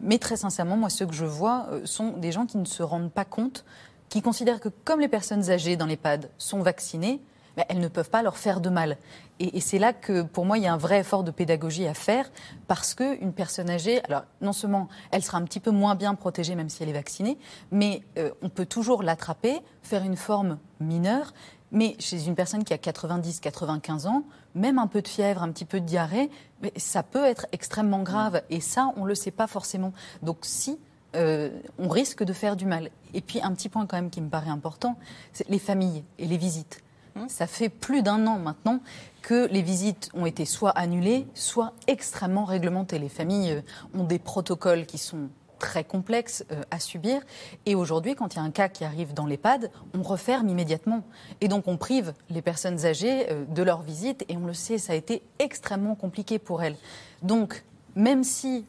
[0.00, 2.82] Mais très sincèrement, moi ceux que je vois euh, sont des gens qui ne se
[2.82, 3.64] rendent pas compte,
[4.08, 7.20] qui considèrent que comme les personnes âgées dans l'EHPAD sont vaccinées,
[7.58, 8.98] ben, elles ne peuvent pas leur faire de mal.
[9.40, 11.94] Et, c'est là que, pour moi, il y a un vrai effort de pédagogie à
[11.94, 12.30] faire,
[12.68, 16.54] parce qu'une personne âgée, alors non seulement elle sera un petit peu moins bien protégée,
[16.54, 17.36] même si elle est vaccinée,
[17.72, 21.34] mais euh, on peut toujours l'attraper, faire une forme mineure,
[21.72, 24.22] mais chez une personne qui a 90, 95 ans,
[24.54, 26.30] même un peu de fièvre, un petit peu de diarrhée,
[26.62, 28.40] mais ça peut être extrêmement grave.
[28.50, 29.92] Et ça, on ne le sait pas forcément.
[30.22, 30.78] Donc si
[31.16, 32.90] euh, on risque de faire du mal.
[33.14, 34.96] Et puis un petit point quand même qui me paraît important,
[35.32, 36.84] c'est les familles et les visites.
[37.18, 38.80] Hein ça fait plus d'un an maintenant
[39.22, 42.98] que les visites ont été soit annulées, soit extrêmement réglementées.
[42.98, 43.60] Les familles euh,
[43.98, 47.20] ont des protocoles qui sont très complexe euh, à subir.
[47.66, 51.02] Et aujourd'hui, quand il y a un cas qui arrive dans l'EHPAD, on referme immédiatement.
[51.40, 54.24] Et donc on prive les personnes âgées euh, de leur visite.
[54.28, 56.76] Et on le sait, ça a été extrêmement compliqué pour elles.
[57.22, 57.64] Donc,
[57.96, 58.64] même si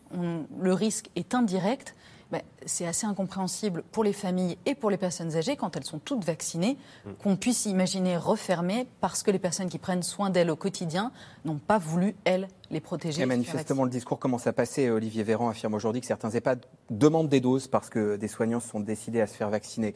[0.60, 1.94] le risque est indirect,
[2.32, 6.00] ben, c'est assez incompréhensible pour les familles et pour les personnes âgées, quand elles sont
[6.00, 7.12] toutes vaccinées, mm.
[7.24, 11.12] qu'on puisse imaginer refermer parce que les personnes qui prennent soin d'elles au quotidien
[11.46, 13.24] n'ont pas voulu, elles, les protéger.
[13.24, 14.90] Et manifestement, le discours commence à passer.
[14.90, 18.80] Olivier Véran affirme aujourd'hui que certains EHPAD demandent des doses parce que des soignants sont
[18.80, 19.96] décidés à se faire vacciner.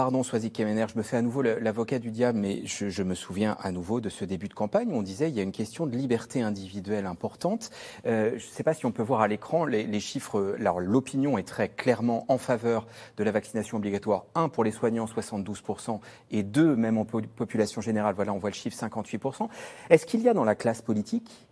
[0.00, 3.58] Pardon, Soisy Kemener, je me fais à nouveau l'avocat du diable, mais je, me souviens
[3.60, 5.94] à nouveau de ce début de campagne on disait qu'il y a une question de
[5.94, 7.70] liberté individuelle importante.
[8.06, 10.56] Euh, je ne sais pas si on peut voir à l'écran les, chiffres.
[10.58, 12.86] Alors, l'opinion est très clairement en faveur
[13.18, 14.24] de la vaccination obligatoire.
[14.34, 18.54] Un, pour les soignants, 72%, et deux, même en population générale, voilà, on voit le
[18.54, 19.50] chiffre 58%.
[19.90, 21.46] Est-ce qu'il y a dans la classe politique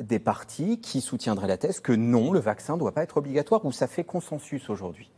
[0.00, 3.64] des partis qui soutiendraient la thèse que non, le vaccin ne doit pas être obligatoire,
[3.64, 5.08] ou ça fait consensus aujourd'hui?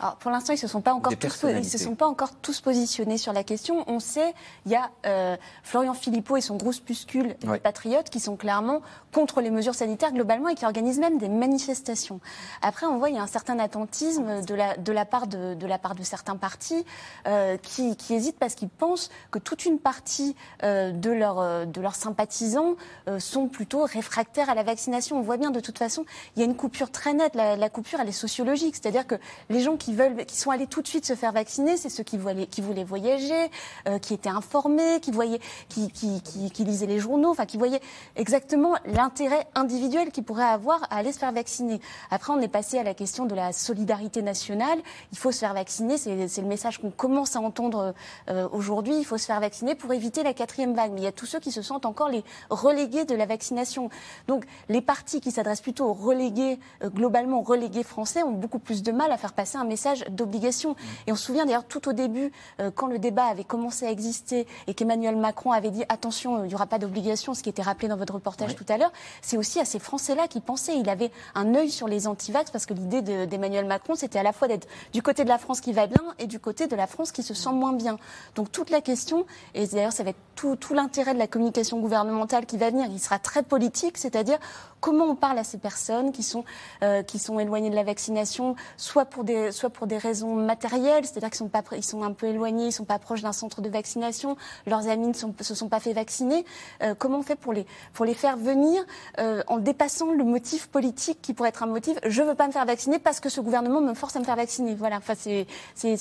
[0.00, 2.60] Alors, pour l'instant, ils ne se, sont pas encore tous, se sont pas encore tous
[2.60, 3.84] positionnés sur la question.
[3.88, 7.58] On sait, il y a euh, Florian Philippot et son groupuscule ouais.
[7.58, 8.80] Patriotes qui sont clairement
[9.12, 12.20] contre les mesures sanitaires globalement et qui organisent même des manifestations.
[12.62, 15.54] Après, on voit il y a un certain attentisme de la, de la, part, de,
[15.54, 16.84] de la part de certains partis
[17.26, 21.80] euh, qui, qui, hésitent parce qu'ils pensent que toute une partie euh, de, leur, de
[21.80, 22.76] leurs sympathisants
[23.18, 25.18] sont plutôt réfractaires à la vaccination.
[25.18, 26.04] On voit bien de toute façon,
[26.36, 27.34] il y a une coupure très nette.
[27.34, 28.76] La, la coupure, elle est sociologique.
[28.76, 29.16] C'est-à-dire que
[29.48, 32.02] les gens qui veulent, qui sont allés tout de suite se faire vacciner, c'est ceux
[32.02, 33.50] qui voulaient, voyager,
[33.88, 37.80] euh, qui étaient informés, qui voyaient, qui, lisaient les journaux, enfin qui voyaient
[38.16, 41.80] exactement l'intérêt individuel qu'ils pourraient avoir à aller se faire vacciner.
[42.10, 44.78] Après, on est passé à la question de la solidarité nationale.
[45.12, 47.94] Il faut se faire vacciner, c'est le message qu'on commence à entendre
[48.28, 48.96] euh, aujourd'hui.
[48.98, 50.92] Il faut se faire vacciner pour éviter la quatrième vague.
[50.92, 53.90] Mais il y a tous ceux qui se sentent encore les relégués de la vaccination.
[54.26, 58.82] Donc, les partis qui s'adressent plutôt aux relégués, euh, globalement relégués français, ont beaucoup plus
[58.82, 60.76] de mal à faire passer un message d'obligation.
[61.06, 63.90] Et on se souvient d'ailleurs tout au début, euh, quand le débat avait commencé à
[63.90, 67.62] exister et qu'Emmanuel Macron avait dit attention, il n'y aura pas d'obligation, ce qui était
[67.62, 68.92] rappelé dans votre reportage tout à l'heure,
[69.22, 70.76] c'est aussi à ces Français-là qui pensaient.
[70.78, 74.32] Il avait un œil sur les antivax parce que l'idée d'Emmanuel Macron, c'était à la
[74.32, 76.86] fois d'être du côté de la France qui va bien et du côté de la
[76.86, 77.98] France qui se sent moins bien.
[78.34, 81.80] Donc toute la question, et d'ailleurs ça va être tout, tout l'intérêt de la communication
[81.80, 84.38] gouvernementale qui va venir, il sera très politique, c'est-à-dire
[84.80, 86.44] comment on parle à ces personnes qui sont,
[86.82, 91.04] euh, qui sont éloignées de la vaccination, soit pour des, soit pour des raisons matérielles,
[91.04, 93.32] c'est-à-dire qu'ils sont, pas, ils sont un peu éloignés, ils ne sont pas proches d'un
[93.32, 94.36] centre de vaccination,
[94.66, 96.44] leurs amis ne sont, se sont pas fait vacciner.
[96.82, 98.84] Euh, comment on fait pour les, pour les faire venir
[99.18, 102.46] euh, en dépassant le motif politique qui pourrait être un motif je ne veux pas
[102.46, 105.14] me faire vacciner parce que ce gouvernement me force à me faire vacciner Voilà, enfin,
[105.14, 105.46] c'est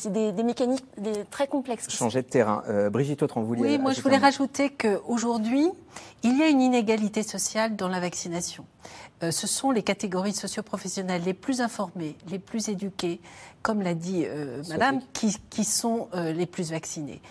[0.10, 1.90] des, des, mécaniques des, très complexes.
[1.90, 2.64] Changer de terrain.
[2.92, 5.70] Brigitte Autran, vous Oui, moi je voulais rajouter qu'aujourd'hui,
[6.24, 8.66] il y a une inégalité sociale dans la vaccination.
[9.24, 13.20] Euh, ce sont les catégories socioprofessionnelles les plus informées, les plus éduquées,
[13.64, 17.22] comme l'a dit euh, Madame, qui, sont euh, les plus vaccinées.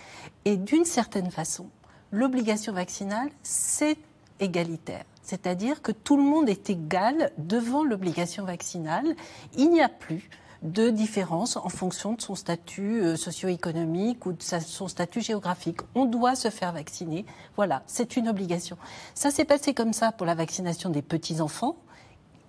[0.45, 1.67] Et d'une certaine façon,
[2.11, 3.99] l'obligation vaccinale, c'est
[4.41, 5.05] égalitaire.
[5.23, 9.17] C'est-à-dire que tout le monde est égal devant l'obligation vaccinale.
[9.57, 10.29] Il n'y a plus
[10.67, 15.81] de différence en fonction de son statut euh, socio-économique ou de son statut géographique.
[15.95, 17.25] On doit se faire vacciner.
[17.57, 18.77] Voilà, c'est une obligation.
[19.15, 21.77] Ça s'est passé comme ça pour la vaccination des petits-enfants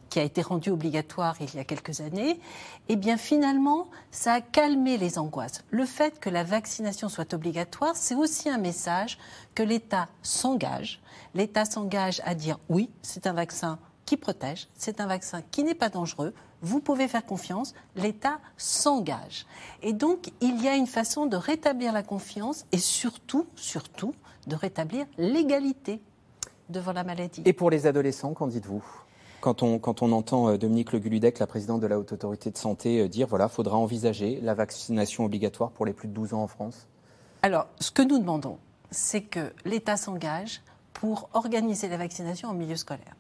[0.10, 2.40] qui a été rendue obligatoire il y a quelques années,
[2.88, 5.64] eh bien finalement, ça a calmé les angoisses.
[5.70, 9.18] Le fait que la vaccination soit obligatoire, c'est aussi un message
[9.54, 11.02] que l'État s'engage.
[11.36, 15.76] L'État s'engage à dire oui, c'est un vaccin qui protège, c'est un vaccin qui n'est
[15.76, 19.46] pas dangereux, vous pouvez faire confiance, l'État s'engage.
[19.82, 24.14] Et donc, il y a une façon de rétablir la confiance et surtout, surtout,
[24.48, 26.02] de rétablir l'égalité
[26.70, 27.42] devant la maladie.
[27.46, 28.84] Et pour les adolescents, qu'en dites-vous?
[29.40, 32.50] Quand on, quand on entend euh, Dominique Le Guludec, la présidente de la Haute Autorité
[32.50, 36.34] de Santé, euh, dire voilà, faudra envisager la vaccination obligatoire pour les plus de 12
[36.34, 36.88] ans en France?
[37.44, 38.58] Alors, ce que nous demandons,
[38.90, 40.62] c'est que l'État s'engage
[40.94, 43.16] pour organiser la vaccination en milieu scolaire.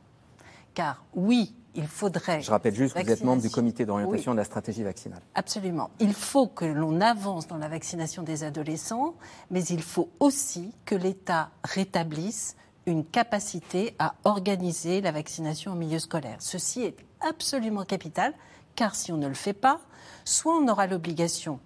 [0.73, 2.41] Car oui, il faudrait.
[2.41, 5.21] Je rappelle juste que vous êtes membre du comité d'orientation de la stratégie vaccinale.
[5.35, 5.91] Absolument.
[5.99, 9.13] Il faut que l'on avance dans la vaccination des adolescents,
[9.51, 12.57] mais il faut aussi que l'État rétablisse
[12.87, 16.37] une capacité à organiser la vaccination au milieu scolaire.
[16.39, 18.33] Ceci est absolument capital,
[18.75, 19.79] car si on ne le fait pas,
[20.25, 21.59] soit on aura l'obligation,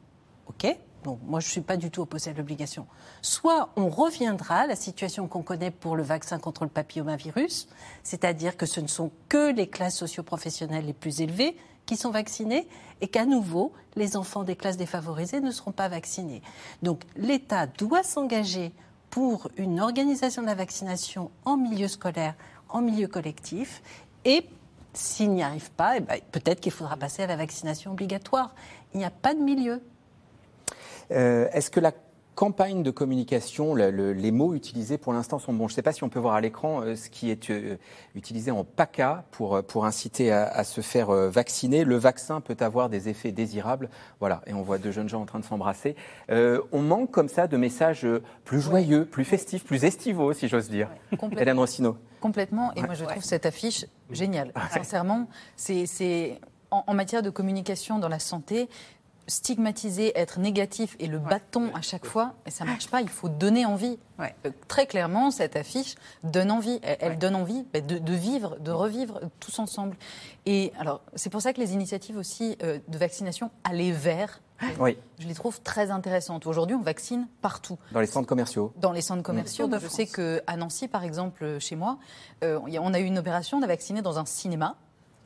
[0.47, 2.87] ok, moi je ne suis pas du tout opposé à l'obligation.
[3.21, 7.67] Soit on reviendra à la situation qu'on connaît pour le vaccin contre le papillomavirus,
[8.03, 12.67] c'est-à-dire que ce ne sont que les classes socioprofessionnelles les plus élevées qui sont vaccinées
[13.01, 16.41] et qu'à nouveau, les enfants des classes défavorisées ne seront pas vaccinés.
[16.83, 18.71] Donc l'État doit s'engager
[19.09, 22.35] pour une organisation de la vaccination en milieu scolaire,
[22.69, 23.81] en milieu collectif,
[24.23, 24.47] et
[24.93, 28.53] s'il n'y arrive pas, eh ben, peut-être qu'il faudra passer à la vaccination obligatoire.
[28.93, 29.81] Il n'y a pas de milieu.
[31.11, 31.91] Euh, est-ce que la
[32.35, 35.67] campagne de communication, les mots utilisés pour l'instant sont bons?
[35.67, 37.77] Je ne sais pas si on peut voir à l'écran euh, ce qui est euh,
[38.15, 41.83] utilisé en PACA pour, pour inciter à, se faire vacciner.
[41.83, 43.89] Le vaccin peut avoir des effets désirables.
[44.19, 45.95] Voilà, et on voit deux jeunes gens en train de s'embrasser.
[46.29, 48.07] on manque comme ça de messages
[48.45, 50.89] plus joyeux, plus festifs, plus estivaux, si j'ose dire.
[51.37, 51.97] Hélène Rossino.
[52.21, 54.53] Complètement, et moi je trouve cette affiche géniale.
[54.71, 56.39] Sincèrement, c'est
[56.71, 58.69] en, matière de communication dans la santé,
[59.31, 63.01] stigmatiser, être négatif et le bâton à chaque fois, et ça marche pas.
[63.01, 63.97] Il faut donner envie.
[64.19, 66.79] Euh, très clairement, cette affiche donne envie.
[66.83, 69.95] Elle, donne envie bah, de, vivre, de revivre tous ensemble.
[70.45, 74.41] Et alors, c'est pour ça que les initiatives aussi euh, de vaccination aller vers
[74.79, 74.95] oui.
[75.17, 76.45] Je les trouve très intéressantes.
[76.45, 77.79] Aujourd'hui, on vaccine partout.
[77.93, 79.67] Dans les centres commerciaux Dans les centres commerciaux.
[79.81, 81.97] je sais qu'à Nancy, par exemple, chez moi,
[82.43, 84.75] euh, on a eu une opération, on a vacciné dans un cinéma.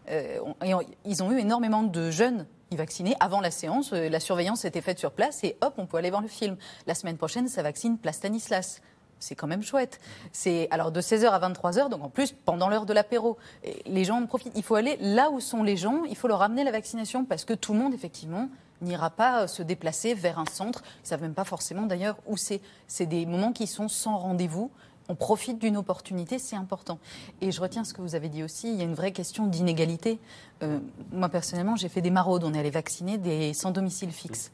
[0.08, 0.40] et
[1.04, 3.94] ils ont eu énormément de jeunes vacciné avant la séance.
[3.94, 6.58] Euh, la surveillance était faite sur place et hop, on peut aller voir le film.
[6.88, 8.82] La semaine prochaine, ça vaccine Place Stanislas
[9.20, 10.00] c'est quand même chouette.
[10.32, 13.38] C'est alors de 16h à 23h, donc en plus pendant l'heure de l'apéro.
[13.86, 14.54] Les gens en profitent.
[14.56, 17.46] Il faut aller là où sont les gens, il faut leur amener la vaccination parce
[17.46, 18.50] que tout le monde, effectivement,
[18.82, 20.84] n'ira pas euh, se déplacer vers un centre.
[21.00, 22.62] Ils ne savent même pas forcément d'ailleurs où c'est.
[22.88, 24.70] C'est des moments qui sont sans rendez-vous
[25.10, 27.00] on profite d'une opportunité, c'est important.
[27.42, 29.48] Et je retiens ce que vous avez dit aussi, il y a une vraie question
[29.48, 30.20] d'inégalité.
[30.64, 30.80] Euh,
[31.12, 34.52] moi, personnellement, j'ai fait des maraudes, on est allé vacciner des sans domicile fixe.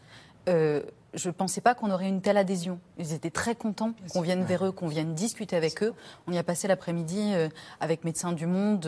[0.50, 0.82] Euh,
[1.14, 2.80] je ne pensais pas qu'on aurait une telle adhésion.
[2.98, 5.94] Ils étaient très contents qu'on vienne vers eux, qu'on vienne discuter avec eux.
[6.26, 7.50] On y a passé l'après-midi euh,
[7.80, 8.86] avec Médecins du Monde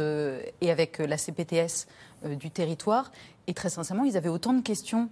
[0.62, 1.88] et avec la CPTS
[2.26, 3.12] du territoire.
[3.48, 5.10] Et très sincèrement, ils avaient autant de questions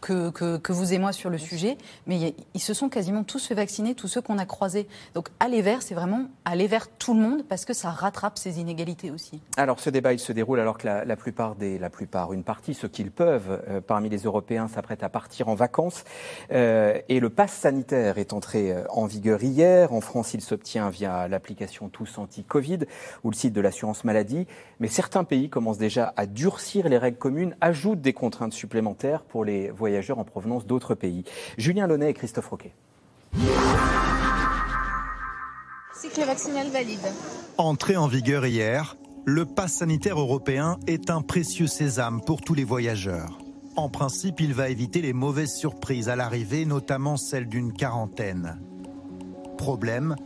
[0.00, 1.76] que, que, vous et moi sur le sujet,
[2.06, 4.86] mais ils se sont quasiment tous fait vacciner, tous ceux qu'on a croisés.
[5.14, 8.60] Donc aller vers, c'est vraiment aller vers tout le monde parce que ça rattrape ces
[8.60, 9.40] inégalités aussi.
[9.56, 12.74] Alors ce débat, il se déroule alors que la, plupart des, la plupart, une partie,
[12.74, 16.04] ceux qu'ils peuvent, euh, parmi les Européens, s'apprêtent à partir en vacances.
[16.52, 19.92] Euh, et le pass sanitaire est entré euh, en vigueur hier.
[19.92, 22.80] En France, il s'obtient via l'application Tous Anti-Covid
[23.24, 24.46] ou le site de l'assurance maladie.
[24.80, 29.44] Mais certains pays commencent déjà à durcir les règles communes, ajoutent des contraintes supplémentaires pour
[29.44, 31.24] les voyageurs voyageurs en provenance d'autres pays.
[31.56, 32.74] Julien Launay et Christophe Roquet.
[35.94, 37.00] Cycle vaccinal valide.
[37.56, 42.64] Entré en vigueur hier, le pass sanitaire européen est un précieux sésame pour tous les
[42.64, 43.38] voyageurs.
[43.76, 48.60] En principe, il va éviter les mauvaises surprises à l'arrivée, notamment celle d'une quarantaine.
[49.56, 50.16] Problème,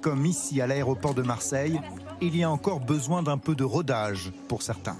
[0.00, 1.80] comme ici à l'aéroport de Marseille,
[2.20, 4.96] il y a encore besoin d'un peu de rodage pour certains.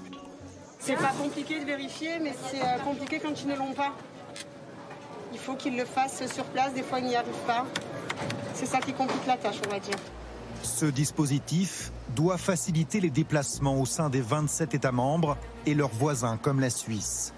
[0.85, 3.91] C'est pas compliqué de vérifier, mais c'est euh, compliqué quand ils ne l'ont pas.
[5.33, 7.65] Il faut qu'ils le fassent sur place, des fois ils n'y arrivent pas.
[8.53, 9.97] C'est ça qui complique la tâche, on va dire.
[10.61, 16.37] Ce dispositif doit faciliter les déplacements au sein des 27 États membres et leurs voisins
[16.37, 17.33] comme la Suisse.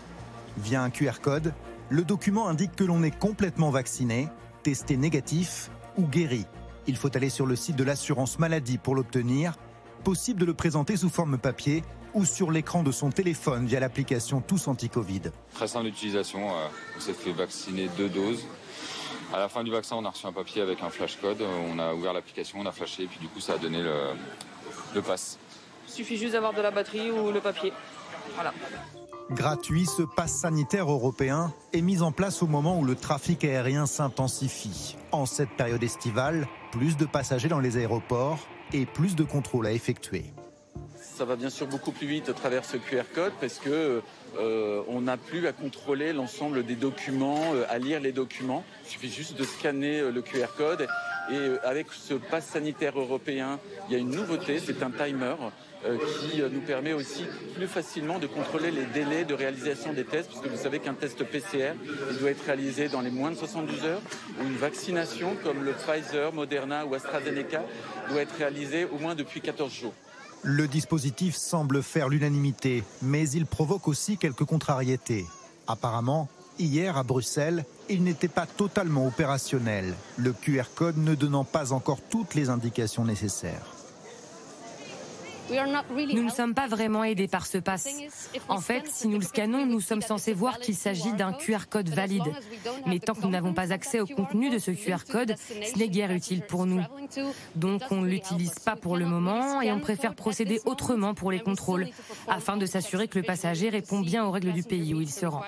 [0.58, 1.54] Via un QR code,
[1.88, 4.28] le document indique que l'on est complètement vacciné,
[4.64, 6.45] testé négatif ou guéri.
[6.86, 9.54] Il faut aller sur le site de l'assurance maladie pour l'obtenir.
[10.04, 11.84] Possible de le présenter sous forme papier
[12.18, 15.22] ou sur l'écran de son téléphone via l'application Tous Anti-Covid.
[15.53, 18.43] Très simple d'utilisation, euh, on s'est fait vacciner deux doses.
[19.32, 21.43] À la fin du vaccin, on a reçu un papier avec un flash code.
[21.72, 23.93] On a ouvert l'application, on a flashé, et puis du coup, ça a donné le,
[24.95, 25.38] le pass.
[25.88, 27.72] Il suffit juste d'avoir de la batterie ou le papier.
[28.34, 28.51] Voilà.
[29.30, 33.86] Gratuit, ce pass sanitaire européen est mis en place au moment où le trafic aérien
[33.86, 34.95] s'intensifie.
[35.11, 38.39] En cette période estivale, plus de passagers dans les aéroports
[38.74, 40.26] et plus de contrôles à effectuer.
[41.18, 44.03] Ça va bien sûr beaucoup plus vite à travers ce QR code parce que
[44.38, 48.63] euh, on n'a plus à contrôler l'ensemble des documents, euh, à lire les documents.
[48.84, 50.86] Il suffit juste de scanner euh, le QR code.
[51.32, 53.59] Et avec ce pass sanitaire européen,
[53.89, 55.34] il y a une nouveauté, c'est un timer
[56.22, 60.47] qui nous permet aussi plus facilement de contrôler les délais de réalisation des tests, puisque
[60.47, 61.74] vous savez qu'un test PCR,
[62.11, 64.01] il doit être réalisé dans les moins de 72 heures,
[64.39, 67.65] ou une vaccination comme le Pfizer, Moderna ou AstraZeneca
[68.09, 69.93] doit être réalisée au moins depuis 14 jours.
[70.43, 75.25] Le dispositif semble faire l'unanimité, mais il provoque aussi quelques contrariétés.
[75.67, 76.29] Apparemment,
[76.59, 81.99] hier à Bruxelles, il n'était pas totalement opérationnel, le QR code ne donnant pas encore
[82.09, 83.76] toutes les indications nécessaires.
[85.50, 87.88] Nous ne sommes pas vraiment aidés par ce pass.
[88.50, 91.89] En fait, si nous le scannons, nous sommes censés voir qu'il s'agit d'un QR code
[91.89, 92.24] valide.
[92.86, 95.89] Mais tant que nous n'avons pas accès au contenu de ce QR code, ce n'est
[95.89, 96.82] guère utile pour nous.
[97.56, 101.39] Donc on ne l'utilise pas pour le moment et on préfère procéder autrement pour les
[101.39, 101.88] contrôles,
[102.28, 105.26] afin de s'assurer que le passager répond bien aux règles du pays où il se
[105.26, 105.43] rend.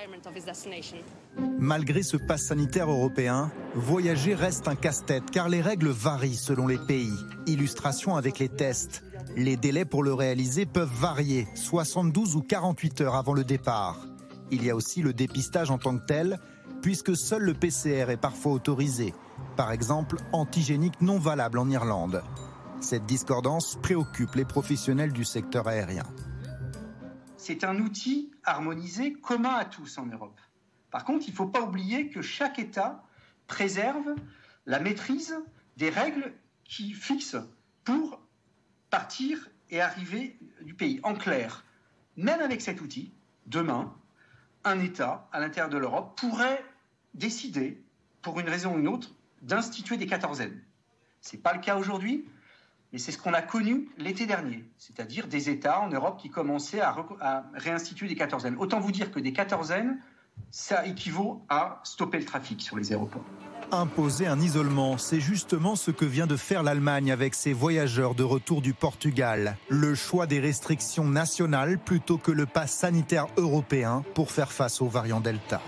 [1.58, 6.78] Malgré ce pass sanitaire européen, voyager reste un casse-tête car les règles varient selon les
[6.78, 7.14] pays.
[7.48, 9.04] Illustration avec les tests.
[9.40, 14.06] Les délais pour le réaliser peuvent varier, 72 ou 48 heures avant le départ.
[14.52, 16.40] Il y a aussi le dépistage en tant que tel,
[16.82, 19.14] puisque seul le PCR est parfois autorisé,
[19.56, 22.22] par exemple antigénique non valable en Irlande.
[22.82, 26.04] Cette discordance préoccupe les professionnels du secteur aérien.
[27.38, 30.42] C'est un outil harmonisé commun à tous en Europe.
[30.92, 33.06] Par contre, il ne faut pas oublier que chaque État
[33.48, 34.16] préserve
[34.66, 35.34] la maîtrise
[35.78, 36.34] des règles
[36.66, 37.38] qui fixent
[37.86, 38.20] pour
[38.90, 41.00] partir et arriver du pays.
[41.04, 41.64] En clair,
[42.18, 43.12] même avec cet outil,
[43.46, 43.94] demain,
[44.64, 46.64] un État à l'intérieur de l'Europe pourrait
[47.14, 47.82] décider,
[48.22, 49.12] pour une raison ou une autre,
[49.42, 50.62] d'instituer des quatorzaines.
[51.22, 52.26] Ce n'est pas le cas aujourd'hui,
[52.92, 56.82] mais c'est ce qu'on a connu l'été dernier, c'est-à-dire des États en Europe qui commençaient
[56.82, 58.58] à, à, réinstituer des quatorzaines.
[58.58, 60.02] Autant vous dire que des quatorzaines,
[60.52, 63.26] ça équivaut à stopper le trafic sur les aéroports.
[63.72, 68.24] Imposer un isolement, c'est justement ce que vient de faire l'Allemagne avec ses voyageurs de
[68.24, 69.58] retour du Portugal.
[69.68, 74.88] Le choix des restrictions nationales plutôt que le pass sanitaire européen pour faire face au
[74.88, 75.62] variant Delta.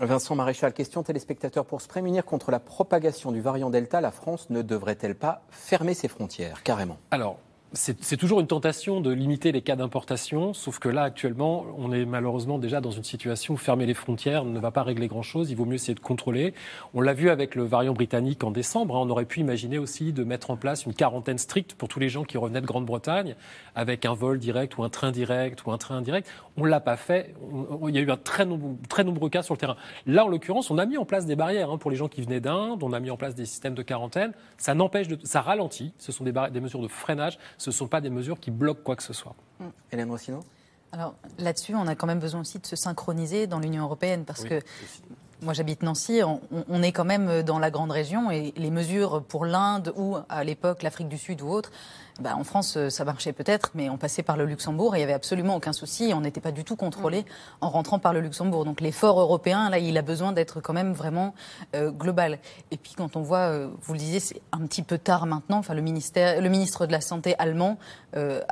[0.00, 1.64] Vincent Maréchal, question téléspectateur.
[1.64, 5.94] Pour se prémunir contre la propagation du variant Delta, la France ne devrait-elle pas fermer
[5.94, 6.98] ses frontières carrément?
[7.10, 7.38] Alors,
[7.74, 12.04] c'est toujours une tentation de limiter les cas d'importation, sauf que là, actuellement, on est
[12.04, 15.50] malheureusement déjà dans une situation où fermer les frontières ne va pas régler grand-chose.
[15.50, 16.54] Il vaut mieux essayer de contrôler.
[16.94, 18.96] On l'a vu avec le variant britannique en décembre.
[18.96, 19.00] Hein.
[19.04, 22.08] On aurait pu imaginer aussi de mettre en place une quarantaine stricte pour tous les
[22.08, 23.34] gens qui revenaient de Grande-Bretagne,
[23.74, 26.28] avec un vol direct ou un train direct ou un train indirect.
[26.56, 27.34] On ne l'a pas fait.
[27.88, 29.76] Il y a eu un très, nombreux, cas sur le terrain.
[30.06, 32.22] Là, en l'occurrence, on a mis en place des barrières hein, pour les gens qui
[32.22, 32.82] venaient d'Inde.
[32.82, 34.32] On a mis en place des systèmes de quarantaine.
[34.58, 35.92] Ça n'empêche ça ralentit.
[35.98, 38.94] Ce sont des mesures de freinage ce ne sont pas des mesures qui bloquent quoi
[38.94, 39.34] que ce soit.
[39.58, 39.64] Mm.
[39.92, 40.40] Hélène Rossino
[40.92, 44.44] alors là-dessus, on a quand même besoin aussi de se synchroniser dans l'Union européenne parce
[44.44, 44.60] que
[45.42, 49.44] moi j'habite Nancy, on, est quand même dans la grande région et les mesures pour
[49.44, 51.72] l'Inde ou à l'époque l'Afrique du Sud ou autre,
[52.20, 55.00] bah, en France, euh, ça marchait peut-être, mais on passait par le Luxembourg et il
[55.00, 56.12] n'y avait absolument aucun souci.
[56.14, 57.24] on n'était pas du tout contrôlé mm.
[57.62, 58.64] en rentrant par le Luxembourg.
[58.64, 61.34] Donc l'effort européen, là, il a besoin d'être quand même vraiment
[61.74, 62.38] euh, global.
[62.70, 65.58] Et puis quand on voit, euh, vous le disiez, c'est un petit peu tard maintenant.
[65.58, 67.78] Enfin, le, ministère, le ministre de la Santé allemand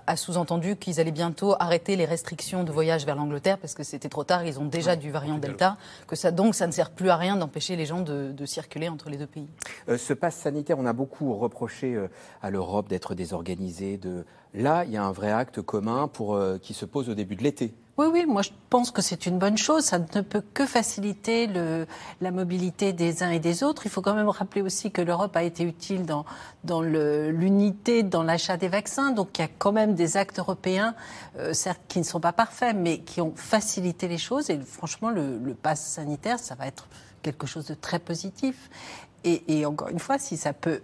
[0.09, 4.09] a sous-entendu qu'ils allaient bientôt arrêter les restrictions de voyage vers l'Angleterre parce que c'était
[4.09, 4.45] trop tard.
[4.45, 5.77] Ils ont déjà du variant Delta.
[6.09, 8.89] Que ça, donc, ça ne sert plus à rien d'empêcher les gens de, de, circuler
[8.89, 9.47] entre les deux pays.
[9.87, 11.97] ce pass sanitaire, on a beaucoup reproché
[12.43, 13.52] à l'Europe d'être désorganisée
[14.55, 17.43] Là, il y a un vrai acte commun euh, qui se pose au début de
[17.43, 17.75] l'été.
[17.99, 19.85] Oui, oui, moi je pense que c'est une bonne chose.
[19.85, 23.85] Ça ne peut que faciliter la mobilité des uns et des autres.
[23.85, 28.57] Il faut quand même rappeler aussi que l'Europe a été utile dans, l'unité, dans l'achat
[28.57, 29.13] des vaccins.
[29.13, 30.95] Donc il y a quand même des actes européens,
[31.39, 34.49] euh, certes qui ne sont pas parfaits, mais qui ont facilité les choses.
[34.49, 36.89] Et franchement, le, le pass sanitaire, ça va être
[37.21, 38.71] quelque chose de très positif.
[39.25, 40.81] Et encore une fois, si ça peut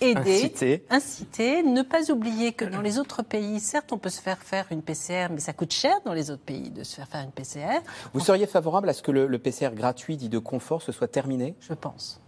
[0.00, 1.62] aider, inciter.
[1.62, 4.82] ne pas oublier que dans les autres pays, certes, on peut se faire faire une
[4.82, 7.80] PCR, mais ça coûte cher dans les autres pays de se faire faire une PCR.
[8.12, 11.54] Vous seriez favorable à ce que le, PCR gratuit dit de confort se soit terminé?
[11.60, 12.20] Je pense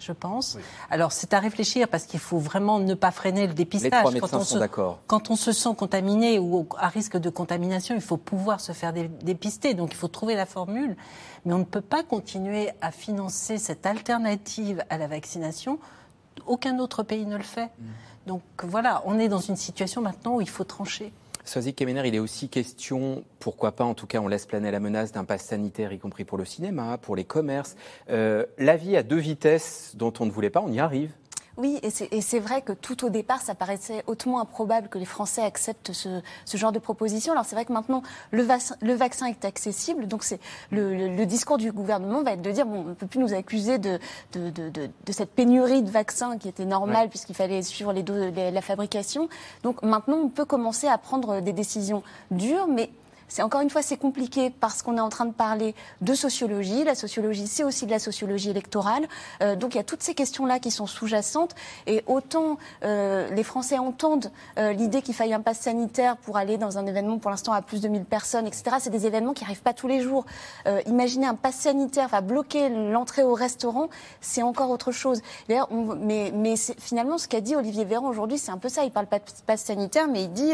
[0.00, 0.58] je pense.
[0.90, 3.90] Alors, c'est à réfléchir parce qu'il faut vraiment ne pas freiner le dépistage.
[3.92, 4.98] Les trois médecins quand on sont d'accord.
[5.06, 8.92] Quand on se sent contaminé ou à risque de contamination, il faut pouvoir se faire
[8.92, 9.74] dépister.
[9.74, 10.96] Donc, il faut trouver la formule.
[11.44, 15.78] Mais on ne peut pas continuer à financer cette alternative à la vaccination
[16.46, 17.70] aucun autre pays ne le fait.
[18.26, 21.12] Donc voilà, on est dans une situation maintenant où il faut trancher.
[21.44, 24.80] Soazic Kemener, il est aussi question, pourquoi pas, en tout cas, on laisse planer la
[24.80, 27.74] menace d'un pass sanitaire, y compris pour le cinéma, pour les commerces.
[28.10, 31.10] Euh, la vie à deux vitesses dont on ne voulait pas, on y arrive.
[31.58, 35.42] Oui, et c'est vrai que tout au départ, ça paraissait hautement improbable que les Français
[35.42, 36.20] acceptent ce,
[36.54, 37.32] genre de proposition.
[37.32, 38.46] Alors c'est vrai que maintenant, le,
[38.80, 40.38] le, vaccin est accessible, donc c'est
[40.70, 43.78] le, discours du gouvernement va être de dire bon, on ne peut plus nous accuser
[43.78, 43.98] de,
[44.34, 48.04] de, cette pénurie de vaccins qui était normale puisqu'il fallait suivre les,
[48.52, 49.28] la fabrication.
[49.64, 52.88] Donc maintenant, on peut commencer à prendre des décisions dures, mais
[53.28, 56.82] c'est encore une fois, c'est compliqué parce qu'on est en train de parler de sociologie.
[56.84, 59.06] La sociologie, c'est aussi de la sociologie électorale.
[59.42, 61.54] Euh, donc il y a toutes ces questions-là qui sont sous-jacentes.
[61.86, 66.56] Et autant euh, les Français entendent euh, l'idée qu'il faille un pass sanitaire pour aller
[66.56, 68.76] dans un événement, pour l'instant, à plus de 1000 personnes, etc.
[68.80, 70.24] C'est des événements qui n'arrivent pas tous les jours.
[70.86, 73.88] imaginez un pass sanitaire, va bloquer l'entrée au restaurant,
[74.20, 75.20] c'est encore autre chose.
[75.48, 78.84] D'ailleurs, mais, mais finalement, ce qu'a dit Olivier Véran aujourd'hui, c'est un peu ça.
[78.84, 80.52] Il parle pas de pass sanitaire, mais il dit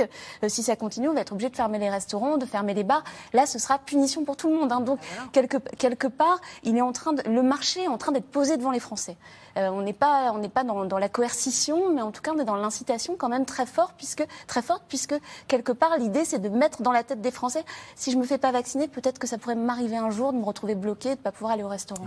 [0.48, 2.84] si ça continue, on va être obligé de fermer les restaurants, de fermer fermer les
[2.84, 3.04] bars.
[3.32, 4.72] Là, ce sera punition pour tout le monde.
[4.72, 4.80] Hein.
[4.80, 4.98] Donc,
[5.32, 8.56] quelque, quelque part, il est en train de, le marché est en train d'être posé
[8.56, 9.16] devant les Français.
[9.56, 12.32] Euh, on n'est pas, on n'est pas dans, dans, la coercition, mais en tout cas,
[12.34, 15.14] on est dans l'incitation quand même très fort, puisque très forte, puisque
[15.46, 18.38] quelque part, l'idée, c'est de mettre dans la tête des Français, si je me fais
[18.38, 21.22] pas vacciner, peut-être que ça pourrait m'arriver un jour de me retrouver bloqué, de ne
[21.22, 22.04] pas pouvoir aller au restaurant.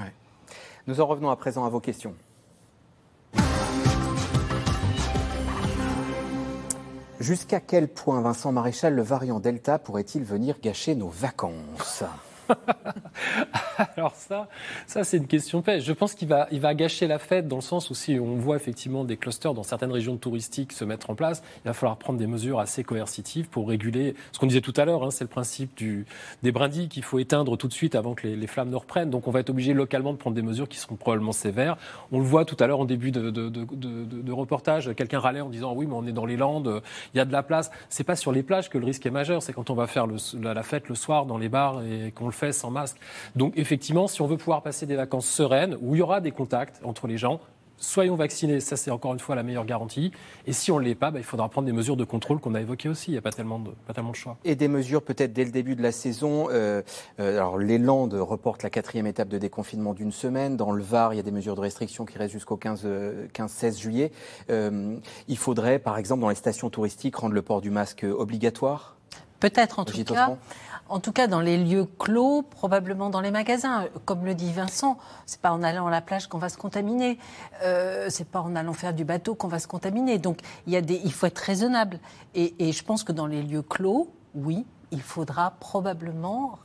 [0.87, 2.15] Nous en revenons à présent à vos questions.
[7.19, 12.03] Jusqu'à quel point, Vincent Maréchal, le variant Delta pourrait-il venir gâcher nos vacances?
[13.95, 14.47] Alors ça,
[14.85, 15.83] ça c'est une question pêche.
[15.83, 18.35] Je pense qu'il va, il va gâcher la fête dans le sens où si on
[18.35, 21.97] voit effectivement des clusters dans certaines régions touristiques se mettre en place, il va falloir
[21.97, 25.03] prendre des mesures assez coercitives pour réguler ce qu'on disait tout à l'heure.
[25.03, 25.81] Hein, c'est le principe
[26.43, 29.09] des brindilles qu'il faut éteindre tout de suite avant que les, flammes ne reprennent.
[29.09, 31.77] Donc on va être obligé localement de prendre des mesures qui seront probablement sévères.
[32.11, 35.87] On le voit tout à l'heure en début de, reportage, quelqu'un râlait en disant oui
[35.87, 36.81] mais on est dans les Landes,
[37.13, 37.71] il y a de la place.
[37.89, 40.07] C'est pas sur les plages que le risque est majeur, c'est quand on va faire
[40.39, 42.97] la, fête le soir dans les bars et qu'on le fait sans masque.
[43.35, 46.31] Donc effectivement, si on veut pouvoir passer des vacances sereines, où il y aura des
[46.31, 47.39] contacts entre les gens,
[47.77, 50.11] soyons vaccinés, ça c'est encore une fois la meilleure garantie.
[50.45, 52.55] Et si on ne l'est pas, bah, il faudra prendre des mesures de contrôle qu'on
[52.55, 53.11] a évoquées aussi.
[53.11, 54.37] Il n'y a pas tellement, de, pas tellement de choix.
[54.43, 56.47] Et des mesures peut-être dès le début de la saison.
[56.49, 56.81] Euh,
[57.19, 60.57] euh, alors les Landes reportent la quatrième étape de déconfinement d'une semaine.
[60.57, 63.71] Dans le Var, il y a des mesures de restriction qui restent jusqu'au 15-16 euh,
[63.77, 64.11] juillet.
[64.49, 68.95] il faudrait, par exemple, dans les stations touristiques, rendre le port du masque obligatoire?
[69.39, 70.37] Peut-être en tout cas.
[70.89, 73.87] En tout cas, dans les lieux clos, probablement dans les magasins.
[74.05, 77.17] Comme le dit Vincent, c'est pas en allant à la plage qu'on va se contaminer.
[77.63, 80.17] Euh, c'est pas en allant faire du bateau qu'on va se contaminer.
[80.17, 81.99] Donc, il, y a des, il faut être raisonnable.
[82.35, 86.59] Et, et je pense que dans les lieux clos, oui, il faudra probablement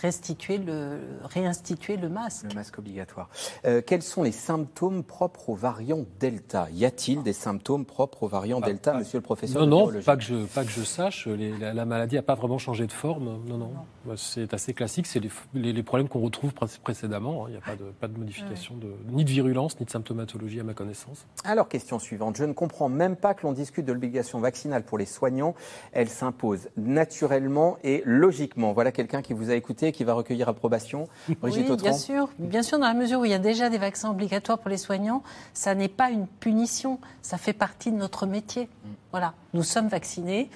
[0.00, 2.46] restituer le, réinstituer le masque.
[2.48, 3.28] Le masque obligatoire.
[3.64, 6.68] Euh, quels sont les symptômes propres aux variants Delta?
[6.72, 10.22] Y a-t-il des symptômes propres aux variants Delta, monsieur le professeur Non, non, pas que,
[10.22, 11.26] je, pas que je sache.
[11.26, 13.40] la, maladie n'a pas vraiment changé de forme.
[13.46, 13.72] Non, non.
[14.04, 15.06] Bah, c'est assez classique.
[15.06, 17.48] C'est les, les, problèmes qu'on retrouve précédemment.
[17.48, 20.60] Il n'y a pas de, pas de modification, de, ni de virulence, ni de symptomatologie
[20.60, 21.26] à ma connaissance.
[21.44, 22.36] Alors, question suivante.
[22.36, 25.54] Je ne comprends même pas que l'on discute de l'obligation vaccinale pour les soignants.
[25.92, 28.72] Elle s'impose naturellement et logiquement.
[28.72, 31.08] Voilà quelqu'un qui vous a écouté qui va recueillir approbation
[31.40, 32.28] Brigitte Oui, bien sûr.
[32.38, 34.76] Bien sûr, dans la mesure où il y a déjà des vaccins obligatoires pour les
[34.76, 35.22] soignants,
[35.54, 38.64] ça n'est pas une punition, ça fait partie de notre métier.
[38.64, 38.88] Mm.
[39.10, 40.50] Voilà, nous sommes vaccinés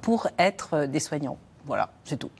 [0.00, 1.38] pour être des soignants.
[1.66, 2.30] Voilà, c'est tout.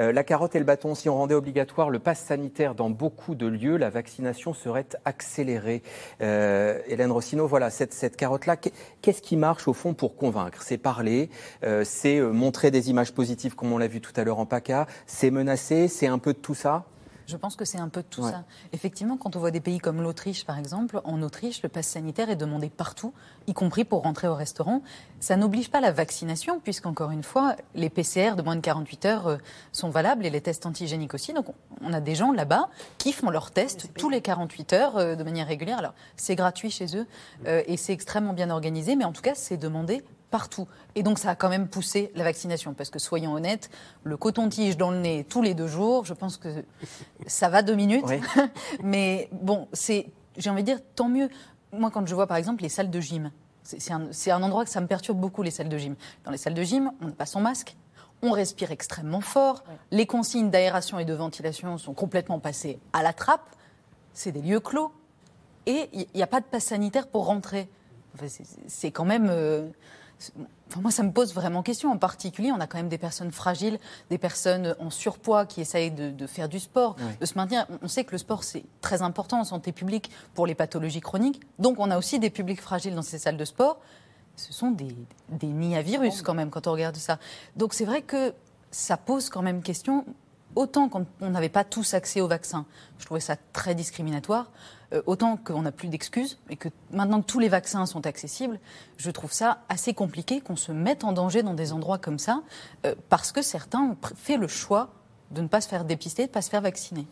[0.00, 3.34] Euh, la carotte et le bâton, si on rendait obligatoire le pass sanitaire dans beaucoup
[3.34, 5.82] de lieux, la vaccination serait accélérée.
[6.20, 10.62] Euh, Hélène Rossino, voilà, cette, cette carotte-là, qu'est-ce qui marche au fond pour convaincre?
[10.62, 11.30] C'est parler,
[11.64, 14.86] euh, c'est montrer des images positives comme on l'a vu tout à l'heure en PACA,
[15.06, 16.84] c'est menacer, c'est un peu de tout ça?
[17.26, 18.44] Je pense que c'est un peu de tout ça.
[18.72, 22.30] Effectivement, quand on voit des pays comme l'Autriche, par exemple, en Autriche, le pass sanitaire
[22.30, 23.12] est demandé partout,
[23.46, 24.82] y compris pour rentrer au restaurant.
[25.20, 29.26] Ça n'oblige pas la vaccination, puisqu'encore une fois, les PCR de moins de 48 heures
[29.26, 29.36] euh,
[29.72, 31.32] sont valables et les tests antigéniques aussi.
[31.32, 31.46] Donc,
[31.80, 32.68] on a des gens là-bas
[32.98, 35.78] qui font leurs tests tous les 48 heures euh, de manière régulière.
[35.78, 37.06] Alors, c'est gratuit chez eux
[37.46, 40.66] euh, et c'est extrêmement bien organisé, mais en tout cas, c'est demandé partout.
[40.94, 43.70] Et donc ça a quand même poussé la vaccination, parce que soyons honnêtes,
[44.04, 46.64] le coton-tige dans le nez tous les deux jours, je pense que
[47.26, 48.06] ça va deux minutes.
[48.82, 50.06] Mais bon, c'est,
[50.36, 51.28] j'ai envie de dire, tant mieux.
[51.72, 53.30] Moi, quand je vois par exemple les salles de gym,
[53.62, 55.96] c'est un, un, endroit que ça me perturbe beaucoup, les salles de gym.
[56.24, 57.76] Dans les salles de gym, on n'a pas son masque,
[58.22, 63.12] on respire extrêmement fort, les consignes d'aération et de ventilation sont complètement passées à la
[63.12, 63.48] trappe,
[64.12, 64.92] c'est des lieux clos,
[65.66, 67.68] et il n'y a pas de passe sanitaire pour rentrer.
[68.68, 69.28] c'est quand même...
[69.30, 69.68] Euh,
[70.80, 71.92] moi, ça me pose vraiment question.
[71.92, 73.78] En particulier, on a quand même des personnes fragiles,
[74.10, 77.66] des personnes en surpoids qui essayent de, faire du sport, de se maintenir.
[77.82, 81.40] On sait que le sport, c'est très important en santé publique pour les pathologies chroniques.
[81.58, 83.78] Donc, on a aussi des publics fragiles dans ces salles de sport.
[84.34, 84.94] Ce sont des,
[85.30, 87.18] des nids à virus, quand même, quand on regarde ça.
[87.56, 88.34] Donc, c'est vrai que
[88.70, 90.04] ça pose quand même question.
[90.56, 92.64] Autant quand on n'avait pas tous accès au vaccin,
[92.98, 94.50] je trouvais ça très discriminatoire.
[94.92, 98.58] Euh, autant qu'on n'a plus d'excuses et que maintenant que tous les vaccins sont accessibles,
[98.96, 102.42] je trouve ça assez compliqué qu'on se mette en danger dans des endroits comme ça
[102.86, 104.90] euh, parce que certains ont fait le choix
[105.30, 107.06] de ne pas se faire dépister, de ne pas se faire vacciner.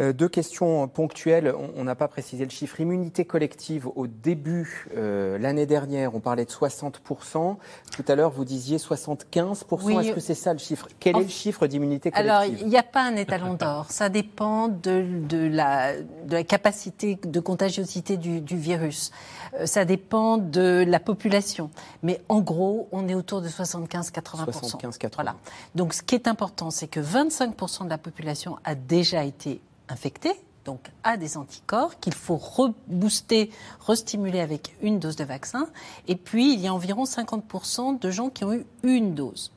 [0.00, 1.54] Euh, deux questions ponctuelles.
[1.76, 2.80] On n'a pas précisé le chiffre.
[2.80, 7.56] Immunité collective, au début, euh, l'année dernière, on parlait de 60%.
[7.92, 10.00] Tout à l'heure, vous disiez 75%.
[10.00, 10.88] Est-ce que c'est ça le chiffre?
[10.98, 13.86] Quel est le chiffre d'immunité collective Alors, il n'y a pas un étalon d'or.
[13.90, 19.12] Ça dépend de, de, la, de, la, capacité de contagiosité du, du virus.
[19.54, 21.70] Euh, ça dépend de la population.
[22.02, 24.50] Mais en gros, on est autour de 75-80%.
[24.50, 25.10] 75-80%.
[25.14, 25.36] Voilà.
[25.74, 27.54] Donc, ce qui est important, c'est que 25
[27.84, 30.32] de la population a déjà été infectée,
[30.64, 33.50] donc a des anticorps qu'il faut rebooster,
[33.86, 35.68] restimuler avec une dose de vaccin.
[36.08, 39.52] Et puis, il y a environ 50% de gens qui ont eu une dose.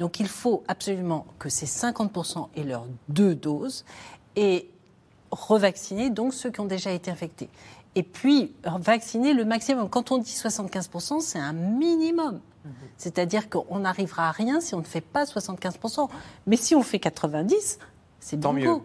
[0.00, 3.84] Donc, il faut absolument que ces 50% aient leurs deux doses
[4.34, 4.68] et
[5.30, 7.48] revacciner donc ceux qui ont déjà été infectés.
[7.94, 9.88] Et puis, vacciner le maximum.
[9.88, 12.40] Quand on dit 75%, c'est un minimum.
[12.96, 16.08] C'est-à-dire qu'on n'arrivera à rien si on ne fait pas 75%.
[16.46, 17.78] Mais si on fait 90%,
[18.20, 18.80] c'est Tant mieux.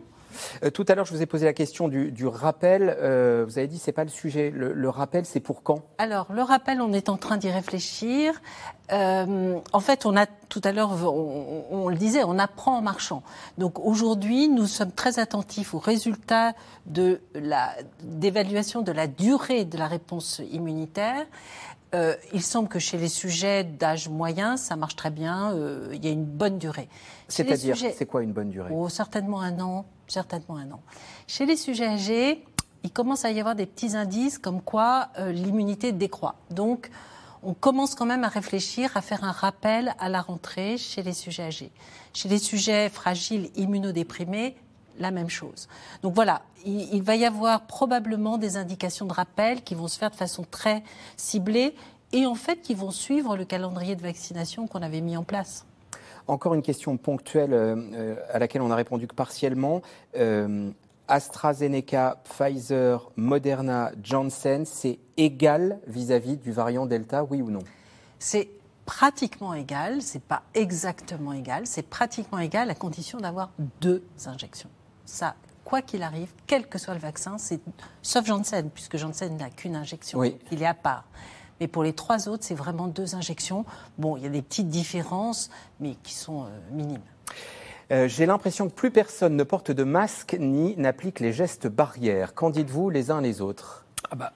[0.64, 2.96] Euh, tout à l'heure, je vous ai posé la question du, rappel.
[3.00, 4.52] Euh, vous avez dit c'est pas le sujet.
[4.54, 5.82] Le, rappel, c'est pour quand?
[5.98, 8.42] Alors, le rappel, on est en train d'y réfléchir.
[8.92, 13.22] Euh, en fait, on a tout à l'heure, on, le disait, on apprend en marchant.
[13.58, 16.54] Donc aujourd'hui, nous sommes très attentifs aux résultats
[16.88, 21.26] de la d'évaluation de la durée de la réponse immunitaire.
[21.96, 25.54] Euh, il semble que chez les sujets d'âge moyen, ça marche très bien.
[25.54, 26.88] Euh, il y a une bonne durée.
[27.28, 28.70] C'est-à-dire, c'est quoi une bonne durée?
[28.72, 29.86] Oh, Certainement un an.
[30.08, 30.82] Certainement un an.
[31.28, 32.46] Chez les sujets âgés,
[32.84, 36.36] il commence à y avoir des petits indices comme quoi euh, l'immunité décroît.
[36.52, 36.90] Donc,
[37.42, 41.14] on commence quand même à réfléchir, à faire un rappel à la rentrée chez les
[41.14, 41.72] sujets âgés.
[42.14, 44.56] Chez les sujets fragiles, immunodéprimés,
[45.00, 45.68] la même chose.
[46.04, 50.12] Donc voilà, il, va y avoir probablement des indications de rappel qui vont se faire
[50.12, 50.84] de façon très
[51.18, 51.74] ciblée
[52.12, 55.66] et en fait qui vont suivre le calendrier de vaccination qu'on avait mis en place.
[56.28, 59.82] Encore une question ponctuelle euh, à laquelle on a répondu que partiellement.
[60.16, 60.70] Euh,
[61.08, 67.64] AstraZeneca, Pfizer, Moderna, Janssen, c'est égal vis-à-vis du variant Delta, oui ou non?
[68.20, 68.50] C'est
[68.86, 74.70] pratiquement égal, c'est pas exactement égal, c'est pratiquement égal à condition d'avoir deux injections.
[75.10, 75.34] Ça,
[75.66, 77.60] quoi qu'il arrive, quel que soit le vaccin, c'est
[78.04, 81.06] sauf Janssen, puisque Janssen n'a qu'une injection, il est à part.
[81.60, 83.66] Mais pour les trois autres, c'est vraiment deux injections.
[83.98, 85.50] Bon, il y a des petites différences,
[85.80, 87.02] mais qui sont euh, minimes.
[87.92, 92.36] Euh, j'ai l'impression que plus personne ne porte de masque ni n'applique les gestes barrières.
[92.36, 93.86] Qu'en dites-vous les uns les autres?
[94.12, 94.32] Ah bah,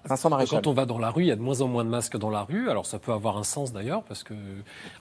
[0.50, 2.18] quand on va dans la rue, il y a de moins en moins de masques
[2.18, 2.70] dans la rue.
[2.70, 4.34] Alors ça peut avoir un sens d'ailleurs, parce que,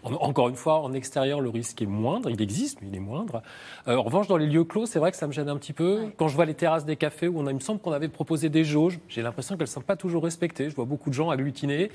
[0.05, 2.31] encore une fois, en extérieur, le risque est moindre.
[2.31, 3.43] Il existe, mais il est moindre.
[3.89, 5.73] Euh, en revanche, dans les lieux clos, c'est vrai que ça me gêne un petit
[5.73, 6.11] peu.
[6.17, 8.09] Quand je vois les terrasses des cafés où on a, il me semble qu'on avait
[8.09, 10.71] proposé des jauges, j'ai l'impression qu'elles ne sont pas toujours respectées.
[10.71, 11.91] Je vois beaucoup de gens agglutinés.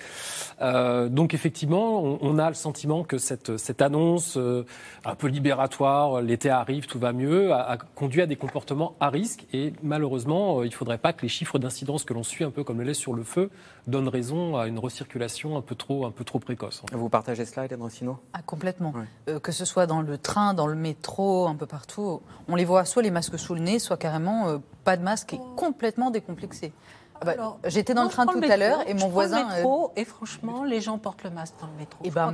[0.62, 4.66] Euh, donc effectivement, on, a le sentiment que cette, cette annonce euh,
[5.04, 9.10] un peu libératoire, l'été arrive, tout va mieux, a, a, conduit à des comportements à
[9.10, 9.46] risque.
[9.54, 12.57] Et malheureusement, il ne faudrait pas que les chiffres d'incidence que l'on suit un peu
[12.64, 13.50] comme le lait sur le feu,
[13.88, 16.84] donne raison à une recirculation un peu trop, un peu trop précoce.
[16.92, 18.94] Vous partagez cela, Hélène Rossino ah, Complètement.
[19.30, 22.66] Euh, que ce soit dans le train, dans le métro, un peu partout, on les
[22.66, 26.12] voit soit les masques sous le nez, soit carrément euh, pas de masque et complètement
[26.12, 26.74] décomplexé.
[27.22, 29.50] Ah bah, j'étais dans le train tout à l'heure et mon voisin.
[29.50, 32.00] Le métro, Et franchement, les gens portent le masque dans le métro.
[32.04, 32.34] Et eh ben,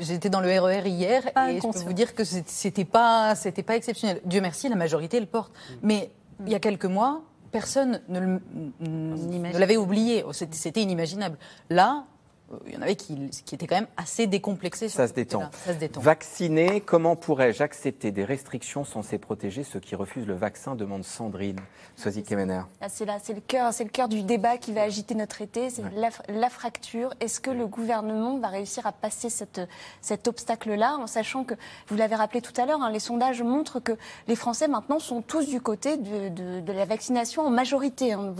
[0.00, 3.76] J'étais dans le RER hier et je peux vous dire que c'était pas, c'était pas
[3.76, 4.20] exceptionnel.
[4.24, 5.52] Dieu merci, la majorité le porte.
[5.52, 5.74] Mm.
[5.82, 6.10] Mais
[6.46, 7.22] il y a quelques mois,
[7.52, 10.24] personne ne l'avait oublié.
[10.32, 11.38] C'était inimaginable.
[11.70, 12.06] Là,
[12.66, 14.88] il y en avait qui, étaient quand même assez décomplexés.
[14.88, 15.50] Ça se, détend.
[15.64, 16.00] ça se détend.
[16.00, 21.60] Vacciné, comment pourrais-je accepter des restrictions censées protéger ceux qui refusent le vaccin demande Sandrine
[21.96, 22.62] Soisy Kemener.
[22.88, 25.70] C'est là, c'est le cœur, c'est le cœur du débat qui va agiter notre été,
[25.70, 25.82] c'est
[26.28, 27.14] la, fracture.
[27.20, 29.60] Est-ce que le gouvernement va réussir à passer cette,
[30.00, 31.54] cet obstacle-là, en sachant que
[31.88, 33.92] vous l'avez rappelé tout à l'heure, hein, les sondages montrent que
[34.28, 36.28] les Français maintenant sont tous du côté de,
[36.60, 38.12] de, la vaccination en majorité.
[38.12, 38.34] Hein.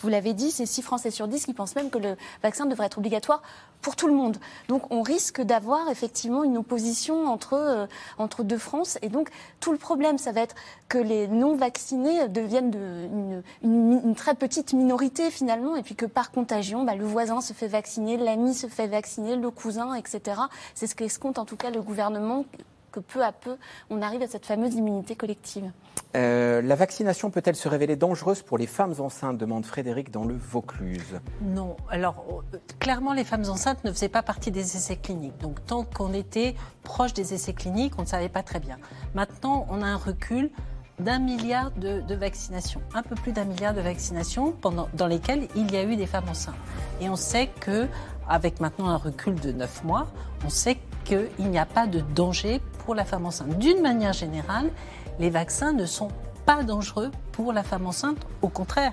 [0.00, 2.86] Vous l'avez dit, c'est 6 Français sur 10 qui pensent même que le vaccin devrait
[2.86, 3.42] être obligatoire
[3.84, 4.38] pour tout le monde.
[4.68, 7.86] Donc on risque d'avoir effectivement une opposition entre, euh,
[8.16, 8.98] entre deux France.
[9.02, 9.28] Et donc
[9.60, 10.54] tout le problème, ça va être
[10.88, 16.84] que les non-vaccinés deviennent de, une, très petite minorité finalement, et puis que par contagion,
[16.84, 20.40] bah, le voisin se fait vacciner, l'ami se fait vacciner, le cousin, etc.
[20.74, 22.46] C'est ce qu'escompte en tout cas le gouvernement
[22.94, 23.56] que peu à peu,
[23.90, 25.70] on arrive à cette fameuse immunité collective.
[26.16, 30.36] Euh, la vaccination peut-elle se révéler dangereuse pour les femmes enceintes demande Frédéric dans le
[30.36, 31.20] Vaucluse.
[31.42, 31.76] Non.
[31.90, 32.24] Alors,
[32.54, 35.38] euh, clairement, les femmes enceintes ne faisaient pas partie des essais cliniques.
[35.38, 38.78] Donc, tant qu'on était proche des essais cliniques, on ne savait pas très bien.
[39.14, 40.50] Maintenant, on a un recul
[41.00, 45.72] d'un milliard de, vaccinations, un peu plus d'un milliard de vaccinations pendant, dans lesquelles il
[45.72, 46.54] y a eu des femmes enceintes.
[47.00, 47.88] Et on sait que,
[48.28, 50.06] avec maintenant un recul de 9 mois,
[50.46, 53.58] on sait qu'il n'y a pas de danger pour la femme enceinte.
[53.58, 54.70] D'une manière générale,
[55.18, 56.08] les vaccins ne sont
[56.44, 58.92] pas dangereux pour la femme enceinte, au contraire,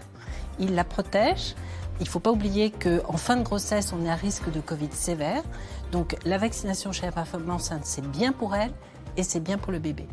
[0.59, 1.55] ils la protègent.
[1.99, 4.89] Il ne faut pas oublier qu'en fin de grossesse, on est à risque de Covid
[4.91, 5.43] sévère.
[5.91, 8.72] Donc la vaccination chez la femme enceinte, c'est bien pour elle
[9.18, 10.07] et c'est bien pour le bébé.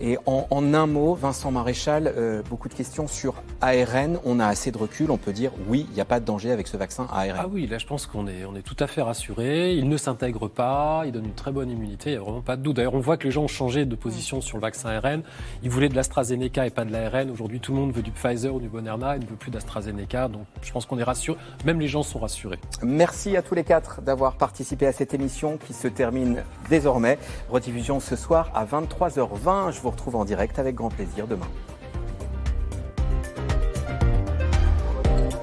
[0.00, 4.18] Et en, un mot, Vincent Maréchal, euh, beaucoup de questions sur ARN.
[4.24, 6.50] On a assez de recul, on peut dire oui, il n'y a pas de danger
[6.50, 7.36] avec ce vaccin ARN.
[7.38, 9.72] Ah oui, là je pense qu'on est, on est tout à fait rassuré.
[9.74, 12.56] Il ne s'intègre pas, il donne une très bonne immunité, il n'y a vraiment pas
[12.56, 12.76] de doute.
[12.76, 15.22] D'ailleurs, on voit que les gens ont changé de position sur le vaccin ARN.
[15.62, 17.30] Ils voulaient de l'AstraZeneca et pas de l'ARN.
[17.30, 20.28] Aujourd'hui, tout le monde veut du Pfizer ou du Moderna, il ne veut plus d'AstraZeneca.
[20.28, 21.38] Donc je pense qu'on est rassuré.
[21.64, 22.58] Même les gens sont rassurés.
[22.82, 27.18] Merci à tous les quatre d'avoir participé à cette émission qui se termine désormais.
[27.48, 29.72] Rediffusion ce soir à 23h20.
[29.72, 31.46] Je vous retrouve en direct avec grand plaisir demain.